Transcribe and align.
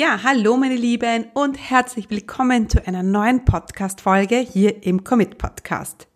Ja, 0.00 0.20
hallo 0.22 0.56
meine 0.56 0.76
Lieben 0.76 1.26
und 1.34 1.56
herzlich 1.58 2.08
willkommen 2.08 2.68
zu 2.68 2.86
einer 2.86 3.02
neuen 3.02 3.44
Podcast-Folge 3.44 4.36
hier 4.36 4.84
im 4.84 5.02
Commit 5.02 5.38
Podcast. 5.38 6.06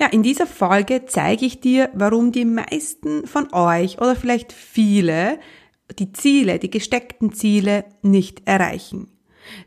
Ja, 0.00 0.08
in 0.08 0.24
dieser 0.24 0.48
Folge 0.48 1.04
zeige 1.06 1.46
ich 1.46 1.60
dir, 1.60 1.88
warum 1.94 2.32
die 2.32 2.44
meisten 2.44 3.24
von 3.28 3.54
euch 3.54 3.98
oder 3.98 4.16
vielleicht 4.16 4.52
viele 4.52 5.38
die 6.00 6.12
Ziele, 6.12 6.58
die 6.58 6.68
gesteckten 6.68 7.32
Ziele 7.32 7.84
nicht 8.02 8.42
erreichen. 8.44 9.06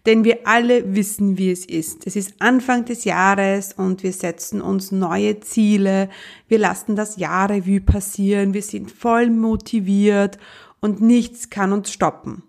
Denn 0.06 0.26
wir 0.26 0.40
alle 0.46 0.94
wissen, 0.94 1.38
wie 1.38 1.52
es 1.52 1.66
ist. 1.66 2.06
Es 2.08 2.18
ist 2.18 2.42
Anfang 2.42 2.84
des 2.84 3.06
Jahres 3.06 3.72
und 3.72 4.04
wir 4.04 4.12
setzen 4.12 4.60
uns 4.60 4.92
neue 4.92 5.40
Ziele. 5.40 6.10
Wir 6.50 6.60
lassen 6.60 6.98
das 6.98 7.16
Jahrrevue 7.16 7.80
passieren. 7.80 8.54
Wir 8.54 8.64
sind 8.64 8.92
voll 8.92 9.30
motiviert 9.30 10.38
und 10.82 11.00
nichts 11.00 11.50
kann 11.50 11.72
uns 11.72 11.94
stoppen. 11.94 12.44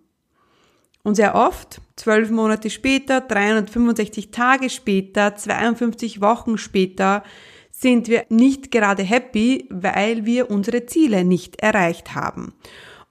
Und 1.02 1.14
sehr 1.14 1.34
oft, 1.34 1.80
zwölf 1.96 2.30
Monate 2.30 2.68
später, 2.68 3.20
365 3.20 4.30
Tage 4.30 4.68
später, 4.68 5.34
52 5.34 6.20
Wochen 6.20 6.58
später, 6.58 7.22
sind 7.70 8.08
wir 8.08 8.26
nicht 8.28 8.70
gerade 8.70 9.02
happy, 9.02 9.66
weil 9.70 10.26
wir 10.26 10.50
unsere 10.50 10.84
Ziele 10.84 11.24
nicht 11.24 11.62
erreicht 11.62 12.14
haben. 12.14 12.52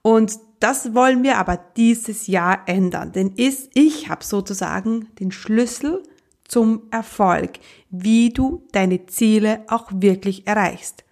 Und 0.02 0.38
das 0.60 0.94
wollen 0.94 1.22
wir 1.22 1.38
aber 1.38 1.58
dieses 1.76 2.26
Jahr 2.26 2.62
ändern, 2.66 3.12
denn 3.12 3.32
ich 3.34 4.08
habe 4.08 4.22
sozusagen 4.22 5.08
den 5.18 5.32
Schlüssel 5.32 6.02
zum 6.46 6.82
Erfolg, 6.90 7.52
wie 7.90 8.30
du 8.30 8.66
deine 8.72 9.06
Ziele 9.06 9.64
auch 9.68 9.90
wirklich 9.92 10.46
erreichst. 10.46 11.04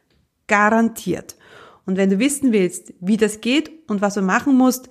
Garantiert. 0.48 1.36
Und 1.86 1.96
wenn 1.96 2.10
du 2.10 2.18
wissen 2.18 2.52
willst, 2.52 2.92
wie 3.00 3.16
das 3.16 3.40
geht 3.40 3.70
und 3.88 4.02
was 4.02 4.14
du 4.14 4.22
machen 4.22 4.54
musst, 4.56 4.90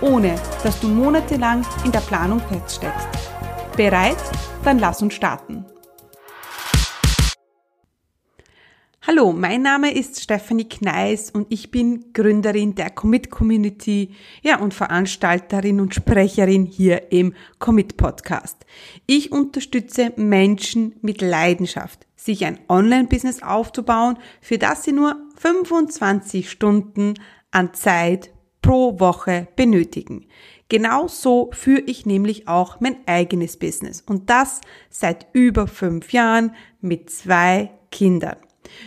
ohne 0.00 0.34
dass 0.62 0.80
du 0.80 0.88
monatelang 0.88 1.64
in 1.84 1.92
der 1.92 2.00
Planung 2.00 2.40
feststeckst. 2.40 3.08
Bereit? 3.76 4.16
Dann 4.64 4.78
lass 4.78 5.02
uns 5.02 5.14
starten. 5.14 5.66
Hallo, 9.06 9.34
mein 9.34 9.60
Name 9.60 9.92
ist 9.92 10.22
Stephanie 10.22 10.66
Kneis 10.66 11.30
und 11.30 11.48
ich 11.50 11.70
bin 11.70 12.14
Gründerin 12.14 12.74
der 12.74 12.88
Commit 12.88 13.30
Community, 13.30 14.14
ja, 14.42 14.58
und 14.58 14.72
Veranstalterin 14.72 15.78
und 15.78 15.94
Sprecherin 15.94 16.64
hier 16.64 17.12
im 17.12 17.34
Commit 17.58 17.98
Podcast. 17.98 18.64
Ich 19.06 19.30
unterstütze 19.30 20.14
Menschen 20.16 20.94
mit 21.02 21.20
Leidenschaft, 21.20 22.06
sich 22.16 22.46
ein 22.46 22.58
Online-Business 22.70 23.42
aufzubauen, 23.42 24.16
für 24.40 24.56
das 24.56 24.84
sie 24.84 24.92
nur 24.92 25.16
25 25.36 26.50
Stunden 26.50 27.12
an 27.50 27.74
Zeit 27.74 28.33
pro 28.64 28.98
Woche 28.98 29.46
benötigen. 29.56 30.24
Genau 30.70 31.06
so 31.06 31.50
führe 31.52 31.82
ich 31.82 32.06
nämlich 32.06 32.48
auch 32.48 32.80
mein 32.80 32.96
eigenes 33.04 33.58
Business 33.58 34.00
und 34.00 34.30
das 34.30 34.62
seit 34.88 35.26
über 35.34 35.66
fünf 35.66 36.14
Jahren 36.14 36.54
mit 36.80 37.10
zwei 37.10 37.70
Kindern. 37.90 38.36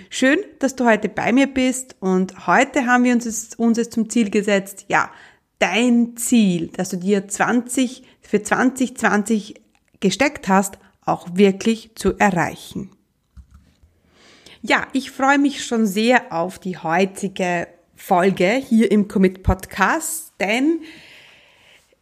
Schön, 0.10 0.40
dass 0.58 0.76
du 0.76 0.86
heute 0.86 1.10
bei 1.10 1.32
mir 1.32 1.46
bist 1.46 1.96
und 2.00 2.48
heute 2.48 2.88
haben 2.88 3.04
wir 3.04 3.14
uns, 3.14 3.54
uns 3.56 3.78
es 3.78 3.92
zum 3.92 4.10
Ziel 4.10 4.32
gesetzt, 4.32 4.86
ja, 4.88 5.12
dein 5.60 6.18
Ziel, 6.18 6.72
das 6.76 6.90
du 6.90 6.98
dir 6.98 7.28
20 7.28 8.02
für 8.22 8.42
2020 8.42 9.62
gesteckt 10.00 10.48
hast, 10.48 10.80
auch 11.06 11.28
wirklich 11.34 11.92
zu 11.94 12.18
erreichen. 12.18 12.90
Ja, 14.64 14.88
ich 14.94 15.12
freue 15.12 15.38
mich 15.38 15.64
schon 15.64 15.86
sehr 15.86 16.34
auf 16.34 16.58
die 16.58 16.80
heutige 16.80 17.68
Folge 17.98 18.52
hier 18.52 18.92
im 18.92 19.08
Commit 19.08 19.44
Podcast, 19.44 20.32
denn 20.40 20.82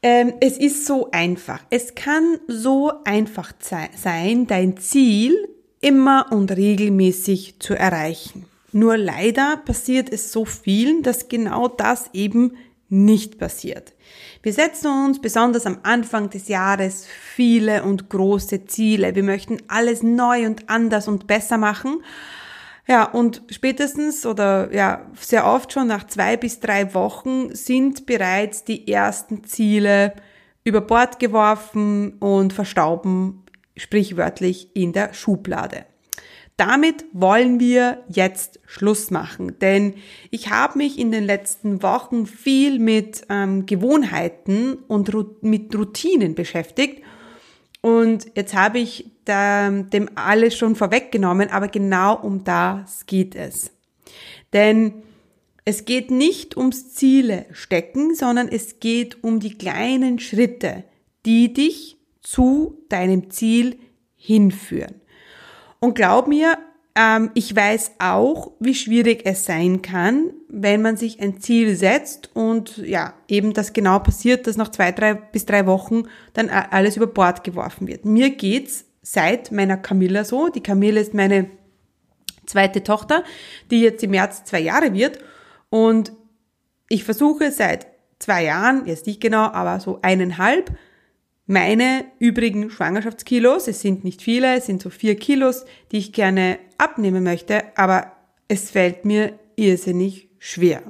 ähm, 0.04 0.34
es 0.42 0.58
ist 0.58 0.86
so 0.86 1.10
einfach. 1.12 1.62
Es 1.70 1.96
kann 1.96 2.38
so 2.48 2.92
einfach 3.06 3.54
sein, 3.60 4.46
dein 4.46 4.78
Ziel 4.78 5.48
immer 5.80 6.28
und 6.32 6.52
regelmäßig 6.52 7.60
zu 7.60 7.74
erreichen. 7.74 8.46
Nur 8.72 8.98
leider 8.98 9.58
passiert 9.66 10.12
es 10.12 10.32
so 10.32 10.44
vielen, 10.44 11.02
dass 11.02 11.30
genau 11.30 11.70
das 11.70 12.10
eben 12.14 12.58
nicht 12.90 13.40
passiert. 13.40 13.94
Wir 14.44 14.54
setzen 14.54 14.92
uns 15.06 15.22
besonders 15.22 15.66
am 15.66 15.80
Anfang 15.84 16.30
des 16.30 16.50
Jahres 16.50 17.08
viele 17.08 17.84
und 17.84 18.10
große 18.10 18.66
Ziele. 18.66 19.16
Wir 19.16 19.24
möchten 19.24 19.58
alles 19.70 20.04
neu 20.04 20.46
und 20.46 20.70
anders 20.70 21.08
und 21.08 21.26
besser 21.26 21.58
machen. 21.58 22.04
Ja, 22.88 23.06
und 23.06 23.42
spätestens 23.50 24.26
oder 24.26 24.72
ja, 24.74 25.10
sehr 25.20 25.48
oft 25.48 25.74
schon 25.74 25.88
nach 25.88 26.06
zwei 26.06 26.38
bis 26.38 26.60
drei 26.60 26.94
Wochen 26.94 27.54
sind 27.56 28.06
bereits 28.06 28.64
die 28.64 28.88
ersten 28.88 29.44
Ziele 29.44 30.14
über 30.64 30.82
Bord 30.82 31.20
geworfen 31.20 32.14
und 32.20 32.54
verstauben 32.54 33.44
sprichwörtlich 33.76 34.76
in 34.76 34.94
der 34.94 35.14
Schublade. 35.14 35.86
Damit 36.58 37.06
wollen 37.12 37.60
wir 37.60 38.04
jetzt 38.08 38.62
Schluss 38.66 39.12
machen, 39.12 39.60
denn 39.60 39.96
ich 40.32 40.52
habe 40.52 40.78
mich 40.78 40.98
in 40.98 41.12
den 41.12 41.26
letzten 41.26 41.84
Wochen 41.84 42.26
viel 42.26 42.80
mit 42.80 43.24
ähm, 43.30 43.66
Gewohnheiten 43.66 44.76
und 44.88 45.12
mit 45.42 45.76
Routinen 45.76 46.34
beschäftigt 46.34 47.04
und 47.86 48.32
jetzt 48.34 48.56
habe 48.56 48.80
ich 48.80 49.12
dem 49.28 50.10
alles 50.16 50.58
schon 50.58 50.76
vorweggenommen, 50.76 51.52
aber 51.52 51.68
genau 51.68 52.16
um 52.16 52.44
das 52.44 53.06
geht 53.06 53.36
es. 53.36 53.72
Denn 54.54 55.04
es 55.66 55.86
geht 55.86 56.10
nicht 56.10 56.58
ums 56.58 56.96
Ziele 56.96 57.46
stecken, 57.52 58.16
sondern 58.16 58.48
es 58.48 58.80
geht 58.80 59.24
um 59.24 59.40
die 59.40 59.56
kleinen 59.56 60.18
Schritte, 60.18 60.84
die 61.28 61.54
dich 61.54 61.98
zu 62.24 62.84
deinem 62.90 63.30
Ziel 63.30 63.78
hinführen. 64.16 65.02
Und 65.80 65.94
glaub 65.94 66.28
mir, 66.28 66.58
ich 67.34 67.54
weiß 67.54 67.96
auch, 68.00 68.54
wie 68.62 68.74
schwierig 68.74 69.24
es 69.26 69.44
sein 69.44 69.82
kann, 69.82 70.32
wenn 70.48 70.82
man 70.82 70.96
sich 70.96 71.22
ein 71.22 71.42
Ziel 71.42 71.76
setzt 71.76 72.34
und 72.34 72.78
ja, 72.78 73.14
eben 73.28 73.52
das 73.52 73.74
genau 73.74 74.00
passiert, 74.00 74.48
dass 74.48 74.56
nach 74.56 74.70
zwei, 74.70 74.94
drei 74.94 75.14
bis 75.14 75.46
drei 75.46 75.66
Wochen 75.66 76.04
dann 76.32 76.50
alles 76.50 76.96
über 76.96 77.08
Bord 77.08 77.44
geworfen 77.44 77.88
wird. 77.88 78.06
Mir 78.06 78.30
geht's 78.30 78.86
seit 79.02 79.52
meiner 79.52 79.76
Camilla 79.76 80.24
so. 80.24 80.48
Die 80.48 80.64
Camilla 80.64 81.02
ist 81.02 81.14
meine 81.14 81.50
zweite 82.46 82.82
Tochter, 82.82 83.26
die 83.72 83.82
jetzt 83.82 84.02
im 84.02 84.12
März 84.12 84.46
zwei 84.46 84.62
Jahre 84.62 84.94
wird 84.94 85.20
und 85.70 86.14
ich 86.88 87.04
versuche 87.04 87.52
seit 87.52 87.88
zwei 88.20 88.46
Jahren, 88.46 88.86
jetzt 88.86 89.08
nicht 89.08 89.20
genau, 89.20 89.44
aber 89.44 89.82
so 89.82 90.00
eineinhalb, 90.02 90.72
meine 91.48 92.06
übrigen 92.20 92.72
Schwangerschaftskilos, 92.72 93.68
es 93.68 93.82
sind 93.82 94.04
nicht 94.04 94.22
viele, 94.22 94.56
es 94.56 94.66
sind 94.66 94.82
so 94.82 94.90
vier 94.90 95.16
Kilos, 95.16 95.66
die 95.92 95.98
ich 95.98 96.14
gerne 96.14 96.58
abnehmen 96.78 97.24
möchte, 97.24 97.64
aber 97.76 98.12
es 98.48 98.72
fällt 98.72 99.06
mir 99.06 99.40
irrsinnig 99.56 100.30
schwer. 100.40 100.84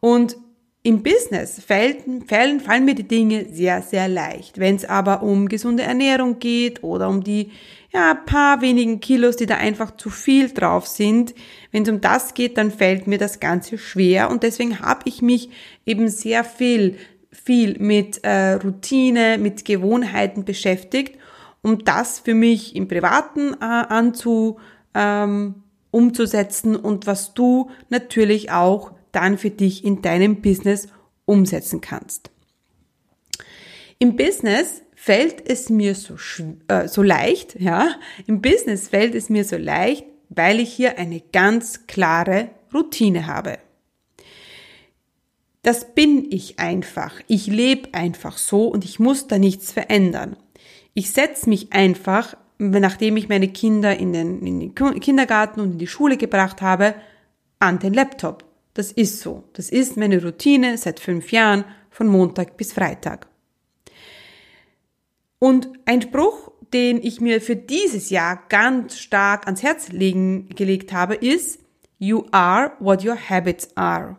Und 0.00 0.36
im 0.82 1.02
Business 1.02 1.62
fallen, 1.66 2.24
fallen, 2.28 2.60
fallen 2.60 2.84
mir 2.84 2.94
die 2.94 3.08
Dinge 3.08 3.46
sehr, 3.50 3.80
sehr 3.80 4.06
leicht. 4.06 4.58
Wenn 4.58 4.76
es 4.76 4.84
aber 4.84 5.22
um 5.22 5.48
gesunde 5.48 5.82
Ernährung 5.82 6.38
geht 6.38 6.82
oder 6.82 7.08
um 7.08 7.24
die 7.24 7.52
ja, 7.90 8.14
paar 8.14 8.60
wenigen 8.60 9.00
Kilos, 9.00 9.36
die 9.36 9.46
da 9.46 9.56
einfach 9.56 9.96
zu 9.96 10.10
viel 10.10 10.50
drauf 10.50 10.86
sind, 10.86 11.34
wenn 11.72 11.84
es 11.84 11.88
um 11.88 12.02
das 12.02 12.34
geht, 12.34 12.58
dann 12.58 12.70
fällt 12.70 13.06
mir 13.06 13.16
das 13.16 13.40
Ganze 13.40 13.78
schwer 13.78 14.30
und 14.30 14.42
deswegen 14.42 14.80
habe 14.80 15.02
ich 15.06 15.22
mich 15.22 15.48
eben 15.86 16.08
sehr 16.08 16.44
viel 16.44 16.98
viel 17.34 17.76
mit 17.78 18.22
äh, 18.22 18.54
Routine, 18.54 19.38
mit 19.38 19.64
Gewohnheiten 19.64 20.44
beschäftigt, 20.44 21.18
um 21.62 21.84
das 21.84 22.20
für 22.20 22.34
mich 22.34 22.76
im 22.76 22.88
Privaten 22.88 23.54
äh, 23.54 23.64
anzu, 23.64 24.58
ähm, 24.94 25.62
umzusetzen 25.90 26.76
und 26.76 27.06
was 27.06 27.34
du 27.34 27.70
natürlich 27.88 28.50
auch 28.50 28.92
dann 29.12 29.38
für 29.38 29.50
dich 29.50 29.84
in 29.84 30.02
deinem 30.02 30.42
Business 30.42 30.88
umsetzen 31.24 31.80
kannst. 31.80 32.30
Im 33.98 34.16
Business 34.16 34.82
fällt 34.94 35.48
es 35.48 35.70
mir 35.70 35.94
so, 35.94 36.16
äh, 36.68 36.88
so 36.88 37.02
leicht, 37.02 37.60
ja, 37.60 37.94
im 38.26 38.42
Business 38.42 38.88
fällt 38.88 39.14
es 39.14 39.28
mir 39.28 39.44
so 39.44 39.56
leicht, 39.56 40.04
weil 40.30 40.60
ich 40.60 40.72
hier 40.72 40.98
eine 40.98 41.20
ganz 41.32 41.86
klare 41.86 42.50
Routine 42.72 43.26
habe. 43.26 43.58
Das 45.62 45.94
bin 45.94 46.30
ich 46.30 46.58
einfach. 46.58 47.14
Ich 47.26 47.46
lebe 47.46 47.94
einfach 47.94 48.36
so 48.36 48.66
und 48.68 48.84
ich 48.84 48.98
muss 48.98 49.28
da 49.28 49.38
nichts 49.38 49.72
verändern. 49.72 50.36
Ich 50.92 51.10
setze 51.10 51.48
mich 51.48 51.72
einfach, 51.72 52.36
nachdem 52.58 53.16
ich 53.16 53.28
meine 53.28 53.48
Kinder 53.48 53.96
in 53.96 54.12
den, 54.12 54.46
in 54.46 54.60
den 54.60 55.00
Kindergarten 55.00 55.60
und 55.60 55.72
in 55.72 55.78
die 55.78 55.86
Schule 55.86 56.16
gebracht 56.16 56.62
habe, 56.62 56.94
an 57.58 57.78
den 57.78 57.94
Laptop. 57.94 58.44
Das 58.74 58.92
ist 58.92 59.20
so. 59.20 59.44
Das 59.52 59.70
ist 59.70 59.96
meine 59.96 60.22
Routine 60.22 60.76
seit 60.78 61.00
fünf 61.00 61.32
Jahren 61.32 61.64
von 61.90 62.08
Montag 62.08 62.56
bis 62.56 62.72
Freitag. 62.72 63.28
Und 65.38 65.68
ein 65.84 66.02
Spruch, 66.02 66.50
den 66.72 67.02
ich 67.02 67.20
mir 67.20 67.40
für 67.40 67.56
dieses 67.56 68.10
Jahr 68.10 68.42
ganz 68.48 68.98
stark 68.98 69.46
ans 69.46 69.62
Herz 69.62 69.90
legen, 69.90 70.48
gelegt 70.48 70.92
habe, 70.92 71.14
ist, 71.14 71.60
You 71.98 72.24
are 72.32 72.72
what 72.80 73.04
your 73.04 73.16
habits 73.16 73.68
are. 73.76 74.16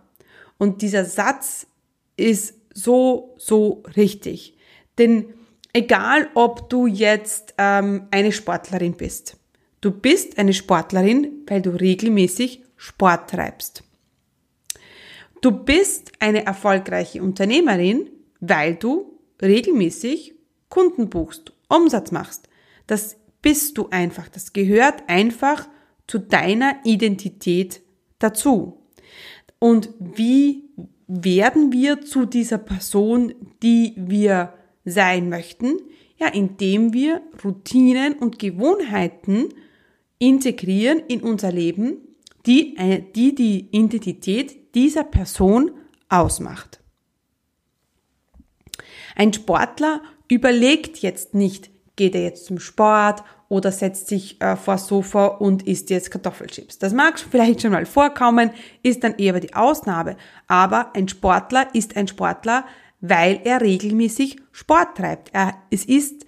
Und 0.58 0.82
dieser 0.82 1.04
Satz 1.04 1.68
ist 2.16 2.56
so, 2.74 3.36
so 3.38 3.84
richtig. 3.98 4.58
Denn 4.98 5.34
egal, 5.76 6.30
ob 6.36 6.70
du 6.70 6.88
jetzt 6.88 7.54
ähm, 7.58 8.08
eine 8.10 8.32
Sportlerin 8.32 8.94
bist, 8.94 9.38
du 9.82 9.92
bist 9.92 10.40
eine 10.40 10.54
Sportlerin, 10.54 11.44
weil 11.48 11.62
du 11.62 11.72
regelmäßig 11.72 12.64
Sport 12.78 13.30
treibst. 13.30 13.84
Du 15.42 15.52
bist 15.52 16.14
eine 16.20 16.46
erfolgreiche 16.46 17.22
Unternehmerin, 17.22 18.10
weil 18.40 18.76
du 18.76 19.20
regelmäßig 19.42 20.34
Kunden 20.70 21.10
buchst, 21.10 21.52
Umsatz 21.68 22.12
machst. 22.12 22.48
Das 22.88 23.18
bist 23.42 23.78
du 23.78 23.90
einfach. 23.90 24.30
Das 24.30 24.54
gehört 24.54 25.04
einfach 25.08 25.68
zu 26.08 26.20
deiner 26.20 26.78
Identität 26.86 27.82
dazu. 28.18 28.82
Und 29.60 29.90
wie 30.00 30.70
werden 31.08 31.72
wir 31.74 32.02
zu 32.02 32.26
dieser 32.26 32.60
Person, 32.60 33.36
die 33.62 33.94
wir 33.98 34.54
sein 34.86 35.30
möchten? 35.30 35.80
Ja, 36.18 36.28
indem 36.28 36.94
wir 36.94 37.22
Routinen 37.44 38.14
und 38.14 38.40
Gewohnheiten 38.40 39.50
integrieren 40.18 41.00
in 41.08 41.22
unser 41.22 41.52
Leben, 41.52 41.98
die 42.46 42.78
äh, 42.78 43.04
die, 43.16 43.36
die 43.36 43.68
Identität 43.72 44.76
dieser 44.76 45.04
Person 45.04 45.72
ausmacht. 46.08 46.80
Ein 49.16 49.34
Sportler 49.34 50.02
überlegt 50.30 51.00
jetzt 51.00 51.34
nicht, 51.34 51.70
geht 51.96 52.16
er 52.16 52.24
jetzt 52.24 52.46
zum 52.46 52.60
Sport 52.60 53.24
oder 53.48 53.72
setzt 53.72 54.08
sich 54.08 54.42
äh, 54.42 54.56
vor 54.56 54.78
Sofa 54.78 55.28
und 55.28 55.64
isst 55.68 55.90
jetzt 55.90 56.12
Kartoffelchips. 56.12 56.80
Das 56.80 56.94
mag 56.94 57.20
vielleicht 57.20 57.62
schon 57.62 57.72
mal 57.72 57.86
vorkommen, 57.86 58.52
ist 58.84 59.04
dann 59.04 59.16
eher 59.18 59.40
die 59.40 59.54
Ausnahme. 59.54 60.18
Aber 60.48 60.96
ein 60.96 61.08
Sportler 61.08 61.68
ist 61.74 61.96
ein 61.96 62.08
Sportler, 62.08 62.66
weil 63.10 63.42
er 63.44 63.62
regelmäßig 63.62 64.38
Sport 64.52 64.98
treibt. 64.98 65.30
Er, 65.34 65.56
es 65.70 65.86
ist 65.86 66.26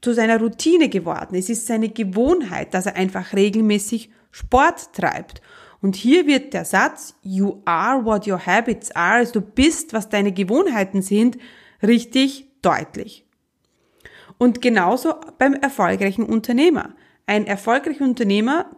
zu 0.00 0.12
seiner 0.12 0.38
Routine 0.38 0.88
geworden. 0.88 1.34
Es 1.34 1.48
ist 1.48 1.66
seine 1.66 1.88
Gewohnheit, 1.88 2.74
dass 2.74 2.86
er 2.86 2.96
einfach 2.96 3.32
regelmäßig 3.32 4.10
Sport 4.30 4.92
treibt. 4.92 5.40
Und 5.80 5.96
hier 5.96 6.26
wird 6.26 6.54
der 6.54 6.64
Satz, 6.64 7.14
you 7.22 7.60
are 7.64 8.04
what 8.04 8.26
your 8.26 8.44
habits 8.44 8.90
are, 8.92 9.16
also 9.16 9.34
du 9.34 9.40
bist, 9.40 9.92
was 9.92 10.08
deine 10.08 10.32
Gewohnheiten 10.32 11.02
sind, 11.02 11.38
richtig 11.82 12.48
deutlich. 12.62 13.24
Und 14.38 14.62
genauso 14.62 15.14
beim 15.38 15.54
erfolgreichen 15.54 16.24
Unternehmer. 16.24 16.94
Ein 17.26 17.46
erfolgreicher 17.46 18.04
Unternehmer 18.04 18.70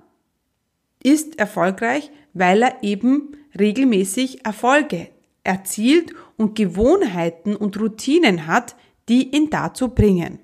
ist 1.03 1.39
erfolgreich, 1.39 2.11
weil 2.35 2.63
er 2.63 2.83
eben 2.83 3.37
regelmäßig 3.59 4.45
Erfolge 4.45 5.09
erzielt 5.45 6.13
und 6.37 6.55
Gewohnheiten 6.55 7.57
und 7.57 7.81
Routinen 7.81 8.47
hat, 8.47 8.77
die 9.09 9.35
ihn 9.35 9.51
dazu 9.51 9.89
bringen. 9.89 10.39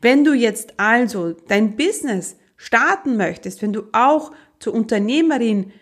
Wenn 0.00 0.24
du 0.24 0.32
jetzt 0.32 0.74
also 0.78 1.32
dein 1.32 1.76
Business 1.76 2.36
starten 2.56 3.16
möchtest, 3.16 3.62
wenn 3.62 3.72
du 3.72 3.84
auch 3.92 4.32
zur 4.58 4.74
Unternehmerin 4.74 5.72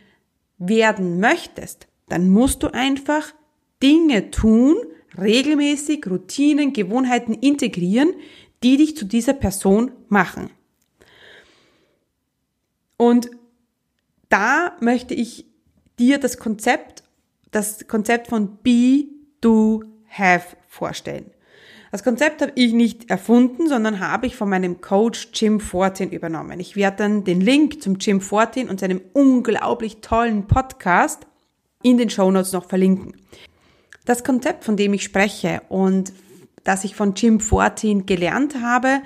werden 0.58 1.20
möchtest, 1.20 1.88
dann 2.08 2.30
musst 2.30 2.62
du 2.62 2.68
einfach 2.72 3.34
Dinge 3.82 4.30
tun, 4.30 4.76
regelmäßig 5.20 6.06
Routinen, 6.06 6.72
Gewohnheiten 6.72 7.34
integrieren, 7.34 8.14
die 8.62 8.76
dich 8.76 8.96
zu 8.96 9.04
dieser 9.04 9.34
Person 9.34 9.92
machen. 10.08 10.50
Und 12.96 13.30
da 14.28 14.76
möchte 14.80 15.14
ich 15.14 15.46
dir 15.98 16.18
das 16.18 16.38
Konzept, 16.38 16.97
das 17.50 17.86
Konzept 17.86 18.28
von 18.28 18.58
Be, 18.62 19.06
Do, 19.40 19.82
Have 20.08 20.56
vorstellen. 20.68 21.30
Das 21.90 22.04
Konzept 22.04 22.42
habe 22.42 22.52
ich 22.54 22.72
nicht 22.74 23.08
erfunden, 23.08 23.66
sondern 23.66 24.00
habe 24.00 24.26
ich 24.26 24.36
von 24.36 24.50
meinem 24.50 24.80
Coach 24.80 25.28
Jim 25.32 25.58
Fortin 25.58 26.10
übernommen. 26.10 26.60
Ich 26.60 26.76
werde 26.76 26.98
dann 26.98 27.24
den 27.24 27.40
Link 27.40 27.82
zum 27.82 27.96
Jim 27.96 28.20
Fortin 28.20 28.68
und 28.68 28.80
seinem 28.80 29.00
unglaublich 29.14 30.00
tollen 30.02 30.46
Podcast 30.46 31.26
in 31.82 31.96
den 31.96 32.10
Show 32.10 32.30
Notes 32.30 32.52
noch 32.52 32.66
verlinken. 32.66 33.16
Das 34.04 34.22
Konzept, 34.22 34.64
von 34.64 34.76
dem 34.76 34.92
ich 34.92 35.02
spreche 35.02 35.62
und 35.68 36.12
das 36.64 36.84
ich 36.84 36.94
von 36.94 37.14
Jim 37.14 37.40
Fortin 37.40 38.04
gelernt 38.04 38.56
habe, 38.60 39.00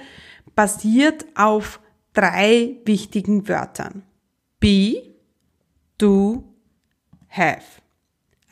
basiert 0.57 1.25
auf 1.37 1.81
drei 2.13 2.77
wichtigen 2.85 3.49
Wörtern. 3.49 4.03
Be, 4.59 5.15
do, 5.99 6.45
have. 7.29 7.82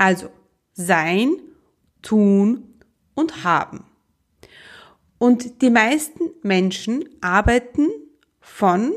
Also 0.00 0.31
sein, 0.73 1.37
tun 2.00 2.81
und 3.12 3.44
haben. 3.44 3.85
Und 5.19 5.61
die 5.61 5.69
meisten 5.69 6.31
Menschen 6.43 7.05
arbeiten 7.20 7.88
von 8.41 8.94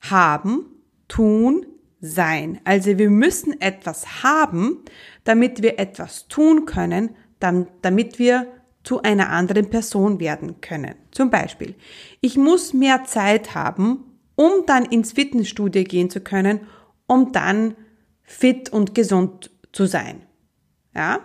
haben, 0.00 0.64
tun, 1.06 1.66
sein. 2.00 2.62
Also 2.64 2.96
wir 2.96 3.10
müssen 3.10 3.60
etwas 3.60 4.22
haben, 4.22 4.78
damit 5.24 5.62
wir 5.62 5.78
etwas 5.78 6.28
tun 6.28 6.64
können, 6.64 7.10
damit 7.38 8.18
wir 8.18 8.46
zu 8.82 9.02
einer 9.02 9.28
anderen 9.28 9.68
Person 9.68 10.18
werden 10.18 10.62
können. 10.62 10.94
Zum 11.10 11.28
Beispiel, 11.28 11.74
ich 12.22 12.38
muss 12.38 12.72
mehr 12.72 13.04
Zeit 13.04 13.54
haben, 13.54 14.18
um 14.34 14.64
dann 14.64 14.86
ins 14.86 15.12
Fitnessstudio 15.12 15.84
gehen 15.84 16.08
zu 16.08 16.22
können, 16.22 16.60
um 17.06 17.32
dann 17.32 17.74
fit 18.22 18.72
und 18.72 18.94
gesund 18.94 19.50
zu 19.72 19.86
sein. 19.86 20.22
Ja? 20.94 21.20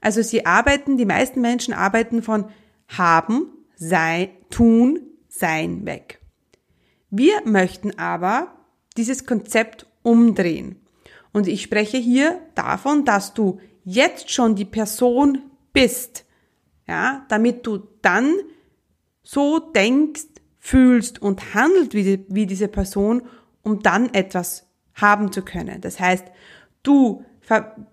Also 0.00 0.22
sie 0.22 0.46
arbeiten, 0.46 0.96
die 0.96 1.04
meisten 1.04 1.40
Menschen 1.40 1.74
arbeiten 1.74 2.22
von 2.22 2.46
haben, 2.88 3.46
sei, 3.76 4.30
tun, 4.50 5.00
sein 5.28 5.86
weg. 5.86 6.20
Wir 7.10 7.42
möchten 7.44 7.98
aber 7.98 8.54
dieses 8.96 9.26
Konzept 9.26 9.86
umdrehen. 10.02 10.76
Und 11.32 11.46
ich 11.46 11.62
spreche 11.62 11.96
hier 11.96 12.40
davon, 12.54 13.04
dass 13.04 13.34
du 13.34 13.60
jetzt 13.84 14.30
schon 14.30 14.56
die 14.56 14.64
Person 14.64 15.42
bist, 15.72 16.24
ja, 16.88 17.24
damit 17.28 17.66
du 17.66 17.88
dann 18.02 18.34
so 19.22 19.60
denkst, 19.60 20.26
fühlst 20.58 21.22
und 21.22 21.54
handelt 21.54 21.94
wie, 21.94 22.02
die, 22.02 22.26
wie 22.28 22.46
diese 22.46 22.68
Person, 22.68 23.22
um 23.62 23.80
dann 23.80 24.12
etwas 24.12 24.68
haben 24.94 25.32
zu 25.32 25.42
können. 25.42 25.80
Das 25.80 25.98
heißt, 25.98 26.26
du 26.82 27.24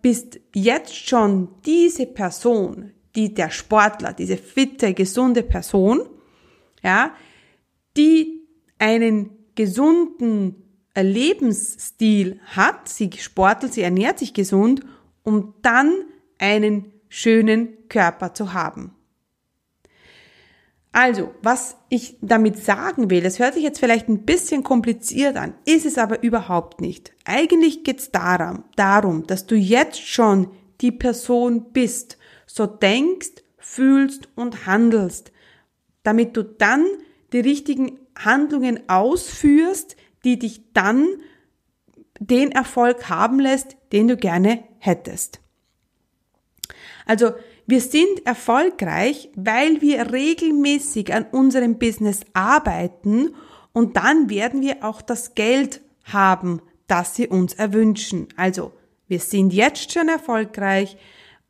bist 0.02 0.40
jetzt 0.54 0.96
schon 0.96 1.50
diese 1.66 2.06
Person, 2.06 2.92
die 3.16 3.34
der 3.34 3.50
Sportler, 3.50 4.14
diese 4.14 4.38
fitte, 4.38 4.94
gesunde 4.94 5.44
Person, 5.44 6.02
ja, 6.84 7.12
die 7.96 8.48
einen 8.78 9.32
gesunden 9.56 10.56
Lebensstil 10.96 12.40
hat, 12.46 12.90
sie 12.90 13.10
sportelt, 13.18 13.74
sie 13.74 13.82
ernährt 13.82 14.20
sich 14.20 14.34
gesund, 14.34 14.82
um 15.24 15.56
dann 15.62 16.06
einen 16.38 16.94
schönen 17.10 17.88
Körper 17.90 18.34
zu 18.34 18.54
haben. 18.54 18.94
Also, 20.92 21.34
was 21.44 21.78
ich 21.90 22.18
damit 22.22 22.58
sagen 22.58 23.10
will, 23.10 23.22
das 23.22 23.40
hört 23.40 23.54
sich 23.54 23.64
jetzt 23.64 23.80
vielleicht 23.80 24.08
ein 24.08 24.26
bisschen 24.26 24.64
kompliziert 24.64 25.38
an, 25.38 25.54
ist 25.66 25.86
es 25.86 25.98
aber 25.98 26.24
überhaupt 26.24 26.82
nicht. 26.82 27.14
Eigentlich 27.26 27.84
geht 27.84 28.00
es 28.00 28.12
darum, 28.12 28.64
darum, 28.76 29.28
dass 29.28 29.46
du 29.46 29.56
jetzt 29.56 30.02
schon 30.02 30.50
die 30.82 30.92
Person 30.92 31.72
bist, 31.72 32.18
so 32.46 32.66
denkst, 32.66 33.44
fühlst 33.58 34.30
und 34.36 34.66
handelst, 34.66 35.32
damit 36.04 36.36
du 36.38 36.44
dann 36.44 36.86
die 37.34 37.42
richtigen 37.42 38.00
Handlungen 38.18 38.90
ausführst, 38.90 39.98
die 40.24 40.40
dich 40.40 40.74
dann 40.74 41.06
den 42.20 42.52
Erfolg 42.52 43.10
haben 43.10 43.40
lässt, 43.40 43.78
den 43.92 44.08
du 44.08 44.18
gerne 44.18 44.64
hättest. 44.80 45.42
Also 47.06 47.34
wir 47.70 47.82
sind 47.82 48.26
erfolgreich, 48.26 49.30
weil 49.36 49.82
wir 49.82 50.14
regelmäßig 50.14 51.14
an 51.14 51.26
unserem 51.32 51.78
Business 51.78 52.22
arbeiten 52.34 53.36
und 53.74 53.98
dann 53.98 54.30
werden 54.30 54.62
wir 54.62 54.86
auch 54.86 55.02
das 55.02 55.36
Geld 55.36 55.82
haben, 56.06 56.62
das 56.88 57.18
wir 57.18 57.30
uns 57.30 57.54
erwünschen. 57.54 58.30
Also 58.38 58.72
wir 59.10 59.20
sind 59.20 59.52
jetzt 59.52 59.92
schon 59.92 60.08
erfolgreich 60.08 60.96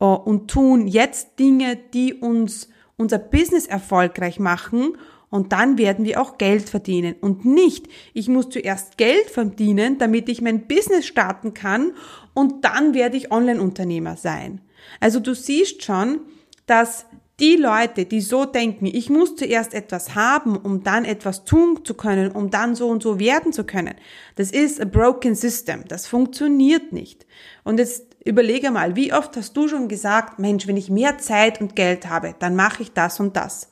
äh, 0.00 0.04
und 0.04 0.50
tun 0.50 0.88
jetzt 0.88 1.38
Dinge, 1.38 1.76
die 1.76 2.14
uns 2.14 2.68
unser 2.96 3.18
Business 3.18 3.66
erfolgreich 3.66 4.40
machen 4.40 4.98
und 5.30 5.52
dann 5.52 5.78
werden 5.78 6.04
wir 6.04 6.20
auch 6.20 6.36
Geld 6.36 6.68
verdienen. 6.68 7.14
Und 7.20 7.44
nicht, 7.44 7.86
ich 8.12 8.28
muss 8.28 8.48
zuerst 8.48 8.98
Geld 8.98 9.30
verdienen, 9.30 9.98
damit 9.98 10.28
ich 10.28 10.42
mein 10.42 10.66
Business 10.66 11.06
starten 11.06 11.54
kann 11.54 11.92
und 12.34 12.64
dann 12.64 12.92
werde 12.92 13.16
ich 13.16 13.30
Online-Unternehmer 13.30 14.16
sein. 14.16 14.62
Also 15.00 15.20
du 15.20 15.34
siehst 15.34 15.82
schon, 15.82 16.20
dass 16.66 17.06
die 17.40 17.56
Leute, 17.56 18.04
die 18.04 18.20
so 18.20 18.44
denken, 18.44 18.86
ich 18.86 19.10
muss 19.10 19.36
zuerst 19.36 19.72
etwas 19.72 20.16
haben, 20.16 20.56
um 20.56 20.82
dann 20.82 21.04
etwas 21.04 21.44
tun 21.44 21.84
zu 21.84 21.94
können, 21.94 22.32
um 22.32 22.50
dann 22.50 22.74
so 22.74 22.88
und 22.88 23.02
so 23.02 23.20
werden 23.20 23.52
zu 23.52 23.64
können, 23.64 23.94
das 24.34 24.50
ist 24.50 24.80
a 24.80 24.84
broken 24.84 25.36
system. 25.36 25.84
Das 25.86 26.08
funktioniert 26.08 26.92
nicht. 26.92 27.26
Und 27.62 27.78
jetzt 27.78 28.16
überlege 28.24 28.70
mal, 28.72 28.96
wie 28.96 29.12
oft 29.12 29.36
hast 29.36 29.56
du 29.56 29.68
schon 29.68 29.88
gesagt, 29.88 30.40
Mensch, 30.40 30.66
wenn 30.66 30.76
ich 30.76 30.90
mehr 30.90 31.18
Zeit 31.18 31.60
und 31.60 31.76
Geld 31.76 32.08
habe, 32.08 32.34
dann 32.38 32.56
mache 32.56 32.82
ich 32.82 32.92
das 32.92 33.20
und 33.20 33.36
das. 33.36 33.70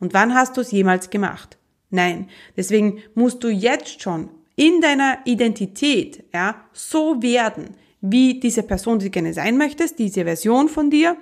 Und 0.00 0.12
wann 0.12 0.34
hast 0.34 0.56
du 0.56 0.60
es 0.60 0.72
jemals 0.72 1.10
gemacht? 1.10 1.56
Nein. 1.90 2.28
Deswegen 2.56 3.00
musst 3.14 3.44
du 3.44 3.48
jetzt 3.48 4.02
schon 4.02 4.28
in 4.56 4.80
deiner 4.80 5.18
Identität, 5.24 6.24
ja, 6.32 6.56
so 6.72 7.22
werden, 7.22 7.76
wie 8.06 8.38
diese 8.38 8.62
Person, 8.62 8.98
die 8.98 9.06
du 9.06 9.10
gerne 9.10 9.32
sein 9.32 9.56
möchtest, 9.56 9.98
diese 9.98 10.24
Version 10.24 10.68
von 10.68 10.90
dir. 10.90 11.16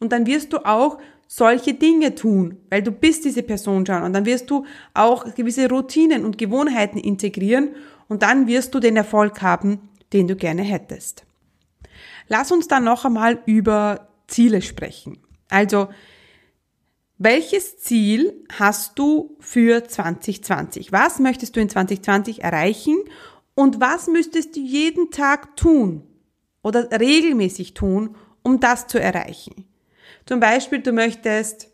Und 0.00 0.12
dann 0.12 0.26
wirst 0.26 0.52
du 0.54 0.64
auch 0.64 0.98
solche 1.28 1.74
Dinge 1.74 2.14
tun, 2.14 2.56
weil 2.70 2.82
du 2.82 2.90
bist 2.90 3.26
diese 3.26 3.42
Person 3.42 3.84
schon 3.84 4.02
und 4.02 4.14
dann 4.14 4.24
wirst 4.24 4.50
du 4.50 4.64
auch 4.94 5.34
gewisse 5.34 5.68
Routinen 5.68 6.24
und 6.24 6.38
Gewohnheiten 6.38 6.98
integrieren 6.98 7.70
und 8.08 8.22
dann 8.22 8.46
wirst 8.46 8.74
du 8.74 8.80
den 8.80 8.96
Erfolg 8.96 9.42
haben, 9.42 9.90
den 10.14 10.26
du 10.26 10.34
gerne 10.34 10.62
hättest. 10.62 11.24
Lass 12.28 12.50
uns 12.50 12.66
dann 12.66 12.84
noch 12.84 13.04
einmal 13.04 13.38
über 13.44 14.08
Ziele 14.26 14.62
sprechen. 14.62 15.18
Also, 15.50 15.88
welches 17.18 17.78
Ziel 17.78 18.44
hast 18.58 18.98
du 18.98 19.36
für 19.38 19.84
2020? 19.84 20.92
Was 20.92 21.18
möchtest 21.18 21.56
du 21.56 21.60
in 21.60 21.68
2020 21.68 22.42
erreichen 22.42 22.96
und 23.54 23.80
was 23.80 24.06
müsstest 24.06 24.56
du 24.56 24.60
jeden 24.60 25.10
Tag 25.10 25.56
tun 25.56 26.08
oder 26.62 26.90
regelmäßig 26.90 27.74
tun, 27.74 28.16
um 28.42 28.60
das 28.60 28.86
zu 28.86 29.00
erreichen? 29.00 29.66
Zum 30.26 30.40
Beispiel, 30.40 30.80
du 30.80 30.92
möchtest 30.92 31.70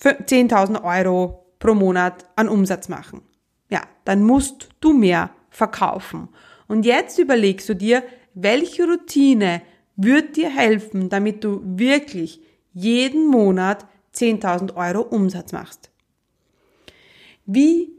10.000 0.00 0.82
Euro 0.82 1.46
pro 1.58 1.74
Monat 1.74 2.26
an 2.36 2.48
Umsatz 2.48 2.88
machen. 2.88 3.22
Ja, 3.70 3.82
dann 4.04 4.24
musst 4.24 4.70
du 4.80 4.92
mehr 4.92 5.30
verkaufen. 5.50 6.28
Und 6.66 6.84
jetzt 6.84 7.18
überlegst 7.18 7.68
du 7.68 7.74
dir, 7.74 8.02
welche 8.34 8.84
Routine 8.84 9.62
wird 9.96 10.36
dir 10.36 10.50
helfen, 10.50 11.08
damit 11.08 11.44
du 11.44 11.60
wirklich 11.64 12.40
jeden 12.72 13.26
Monat 13.26 13.86
10.000 14.14 14.74
Euro 14.76 15.02
Umsatz 15.02 15.52
machst. 15.52 15.90
Wie 17.44 17.92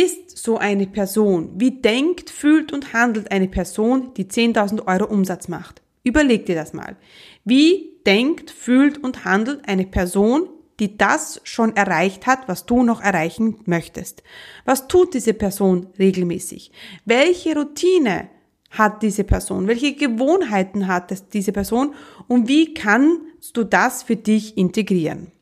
ist 0.00 0.38
so 0.38 0.58
eine 0.58 0.86
Person? 0.86 1.50
Wie 1.56 1.70
denkt, 1.70 2.30
fühlt 2.30 2.72
und 2.72 2.92
handelt 2.92 3.30
eine 3.30 3.48
Person, 3.48 4.12
die 4.16 4.24
10.000 4.24 4.86
Euro 4.86 5.10
Umsatz 5.10 5.48
macht? 5.48 5.82
Überleg 6.04 6.46
dir 6.46 6.54
das 6.54 6.72
mal. 6.72 6.96
Wie 7.44 7.98
denkt, 8.06 8.50
fühlt 8.50 9.02
und 9.02 9.24
handelt 9.24 9.68
eine 9.68 9.86
Person, 9.86 10.48
die 10.80 10.96
das 10.96 11.40
schon 11.44 11.76
erreicht 11.76 12.26
hat, 12.26 12.46
was 12.46 12.66
du 12.66 12.82
noch 12.82 13.00
erreichen 13.00 13.58
möchtest? 13.64 14.22
Was 14.64 14.86
tut 14.86 15.14
diese 15.14 15.34
Person 15.34 15.88
regelmäßig? 15.98 16.70
Welche 17.04 17.56
Routine 17.56 18.28
hat 18.70 19.02
diese 19.02 19.24
Person? 19.24 19.66
Welche 19.66 19.94
Gewohnheiten 19.94 20.86
hat 20.86 21.32
diese 21.32 21.52
Person? 21.52 21.94
Und 22.28 22.48
wie 22.48 22.74
kannst 22.74 23.56
du 23.56 23.64
das 23.64 24.02
für 24.02 24.16
dich 24.16 24.56
integrieren? 24.56 25.32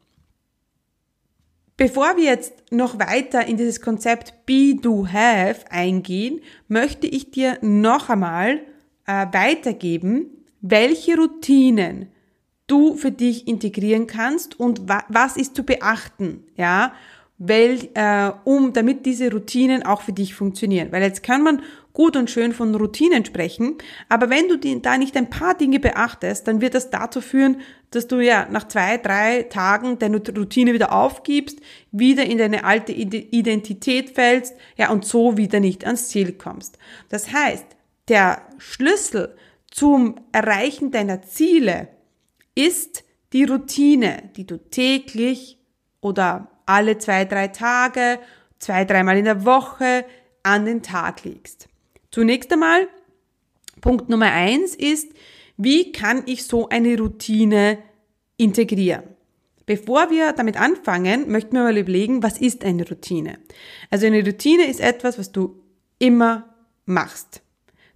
Bevor 1.77 2.17
wir 2.17 2.25
jetzt 2.25 2.55
noch 2.71 2.99
weiter 2.99 3.47
in 3.47 3.59
dieses 3.59 3.83
Konzept 3.83 4.47
Be, 4.47 4.77
Do, 4.81 5.07
Have 5.07 5.71
eingehen, 5.71 6.41
möchte 6.69 7.07
ich 7.07 7.31
dir 7.31 7.59
noch 7.61 8.09
einmal 8.09 8.61
äh, 9.07 9.27
weitergeben, 9.31 10.31
welche 10.63 11.17
Routinen 11.17 12.09
du 12.67 12.97
für 12.97 13.11
dich 13.11 13.47
integrieren 13.47 14.07
kannst 14.07 14.59
und 14.59 14.89
wa 14.89 15.05
was 15.11 15.37
ist 15.37 15.55
zu 15.55 15.65
beachten, 15.65 16.45
ja, 16.57 16.95
weil, 17.37 17.91
äh, 17.93 18.33
um, 18.45 18.73
damit 18.73 19.05
diese 19.05 19.31
Routinen 19.31 19.83
auch 19.83 20.01
für 20.01 20.15
dich 20.15 20.35
funktionieren. 20.35 20.91
Weil 20.93 21.03
jetzt 21.03 21.23
kann 21.23 21.43
man 21.43 21.63
gut 21.97 22.15
und 22.15 22.31
schön 22.31 22.53
von 22.53 22.75
Routinen 22.75 23.25
sprechen, 23.25 23.79
aber 24.11 24.29
wenn 24.29 24.49
du 24.49 24.59
da 24.81 24.99
nicht 24.99 25.17
ein 25.17 25.31
paar 25.31 25.57
Dinge 25.57 25.81
beachtest, 25.81 26.47
dann 26.47 26.61
wird 26.61 26.75
das 26.75 26.91
dazu 26.91 27.23
führen, 27.23 27.63
dass 27.91 28.07
du 28.07 28.21
ja 28.21 28.47
nach 28.51 28.69
zwei, 28.69 28.99
drei 28.99 29.45
Tagen 29.45 29.99
deine 29.99 30.19
Routine 30.19 30.75
wieder 30.75 30.93
aufgibst, 30.93 31.59
wieder 31.93 32.27
in 32.27 32.37
deine 32.37 32.65
alte 32.65 32.93
Identität 32.93 34.11
fällst, 34.11 34.55
ja, 34.77 34.91
und 34.91 35.07
so 35.07 35.39
wieder 35.39 35.59
nicht 35.59 35.87
ans 35.87 36.09
Ziel 36.09 36.33
kommst. 36.33 36.77
Das 37.09 37.33
heißt, 37.33 37.65
der 38.09 38.43
Schlüssel 38.59 39.35
zum 39.71 40.17
Erreichen 40.33 40.91
deiner 40.91 41.23
Ziele 41.23 41.89
ist 42.55 43.05
die 43.33 43.45
Routine, 43.45 44.31
die 44.37 44.47
du 44.47 44.59
täglich 44.59 45.59
oder 46.03 46.51
alle 46.67 46.99
zwei, 46.99 47.25
drei 47.25 47.49
Tage, 47.49 48.19
zwei, 48.59 48.85
dreimal 48.85 49.17
in 49.17 49.25
der 49.25 49.47
Woche 49.47 50.05
an 50.43 50.67
den 50.67 50.83
Tag 50.83 51.25
legst. 51.25 51.71
Zunächst 52.17 52.51
einmal, 52.51 52.89
Punkt 53.83 54.09
Nummer 54.09 54.33
eins 54.33 54.75
ist, 54.75 55.13
wie 55.59 55.93
kann 55.93 56.23
ich 56.25 56.45
so 56.45 56.67
eine 56.71 56.97
Routine 56.97 57.77
integrieren? 58.39 59.03
Bevor 59.67 60.09
wir 60.09 60.33
damit 60.33 60.59
anfangen, 60.59 61.31
möchten 61.31 61.57
wir 61.57 61.65
mal 61.65 61.77
überlegen, 61.77 62.23
was 62.23 62.39
ist 62.39 62.65
eine 62.65 62.89
Routine? 62.89 63.39
Also 63.91 64.07
eine 64.07 64.25
Routine 64.25 64.65
ist 64.65 64.81
etwas, 64.81 65.19
was 65.19 65.31
du 65.31 65.61
immer 65.99 66.55
machst. 66.87 67.43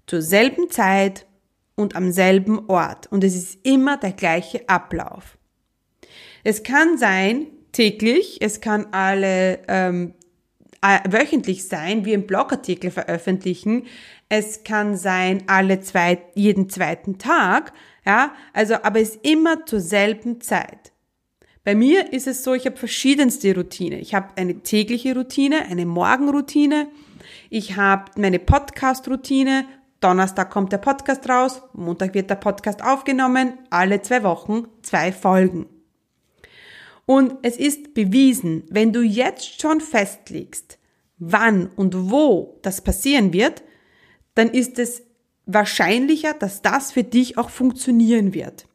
Zur 0.07 0.21
selben 0.21 0.69
Zeit, 0.69 1.25
und 1.75 1.97
am 1.97 2.13
selben 2.13 2.69
Ort 2.69 3.11
und 3.11 3.25
es 3.25 3.35
ist 3.35 3.59
immer 3.63 3.97
der 3.97 4.13
gleiche 4.13 4.69
Ablauf. 4.69 5.39
Es 6.45 6.63
kann 6.63 6.99
sein 6.99 7.47
täglich, 7.73 8.37
es 8.43 8.61
kann 8.61 8.89
alle 8.93 9.63
ähm, 9.67 10.13
wöchentlich 10.83 11.69
sein, 11.69 12.05
wie 12.05 12.15
ein 12.15 12.27
Blogartikel 12.27 12.91
veröffentlichen. 12.91 13.87
Es 14.29 14.65
kann 14.65 14.97
sein 14.97 15.45
alle 15.47 15.81
zwei, 15.81 16.23
jeden 16.35 16.69
zweiten 16.69 17.19
Tag, 17.19 17.73
ja, 18.07 18.33
also, 18.53 18.75
aber 18.83 19.01
es 19.01 19.17
ist 19.17 19.25
immer 19.25 19.67
zur 19.67 19.81
selben 19.81 20.41
Zeit. 20.41 20.93
Bei 21.65 21.75
mir 21.75 22.13
ist 22.13 22.27
es 22.27 22.43
so, 22.43 22.55
ich 22.55 22.65
habe 22.65 22.79
verschiedenste 22.79 23.55
Routine. 23.55 23.99
Ich 24.01 24.15
habe 24.15 24.29
eine 24.37 24.61
tägliche 24.61 25.15
Routine, 25.15 25.67
eine 25.67 25.85
Morgenroutine. 25.85 26.89
Ich 27.51 27.77
habe 27.77 28.11
meine 28.17 28.39
Podcast-Routine, 28.39 29.67
Donnerstag 30.01 30.51
kommt 30.51 30.73
der 30.73 30.79
Podcast 30.79 31.29
raus, 31.29 31.63
Montag 31.75 32.15
wird 32.15 32.31
der 32.31 32.37
Podcast 32.37 32.83
aufgenommen, 32.83 33.59
alle 33.69 34.01
zwei 34.01 34.23
Wochen 34.23 34.67
zwei 34.83 35.13
Folgen. 35.13 35.80
Und 37.11 37.39
es 37.43 37.57
ist 37.57 37.93
bewiesen, 37.93 38.63
wenn 38.71 38.93
du 38.93 39.03
jetzt 39.03 39.61
schon 39.61 39.81
festlegst, 39.81 40.79
wann 41.19 41.67
und 41.75 42.09
wo 42.09 42.61
das 42.63 42.83
passieren 42.83 43.33
wird, 43.33 43.65
dann 44.37 44.49
ist 44.49 44.79
es 44.79 45.03
wahrscheinlicher, 45.45 46.35
dass 46.35 46.63
das 46.63 46.93
für 46.93 47.03
dich 47.03 47.37
auch 47.37 47.51
funktionieren 47.51 48.33
wird. 48.33 48.69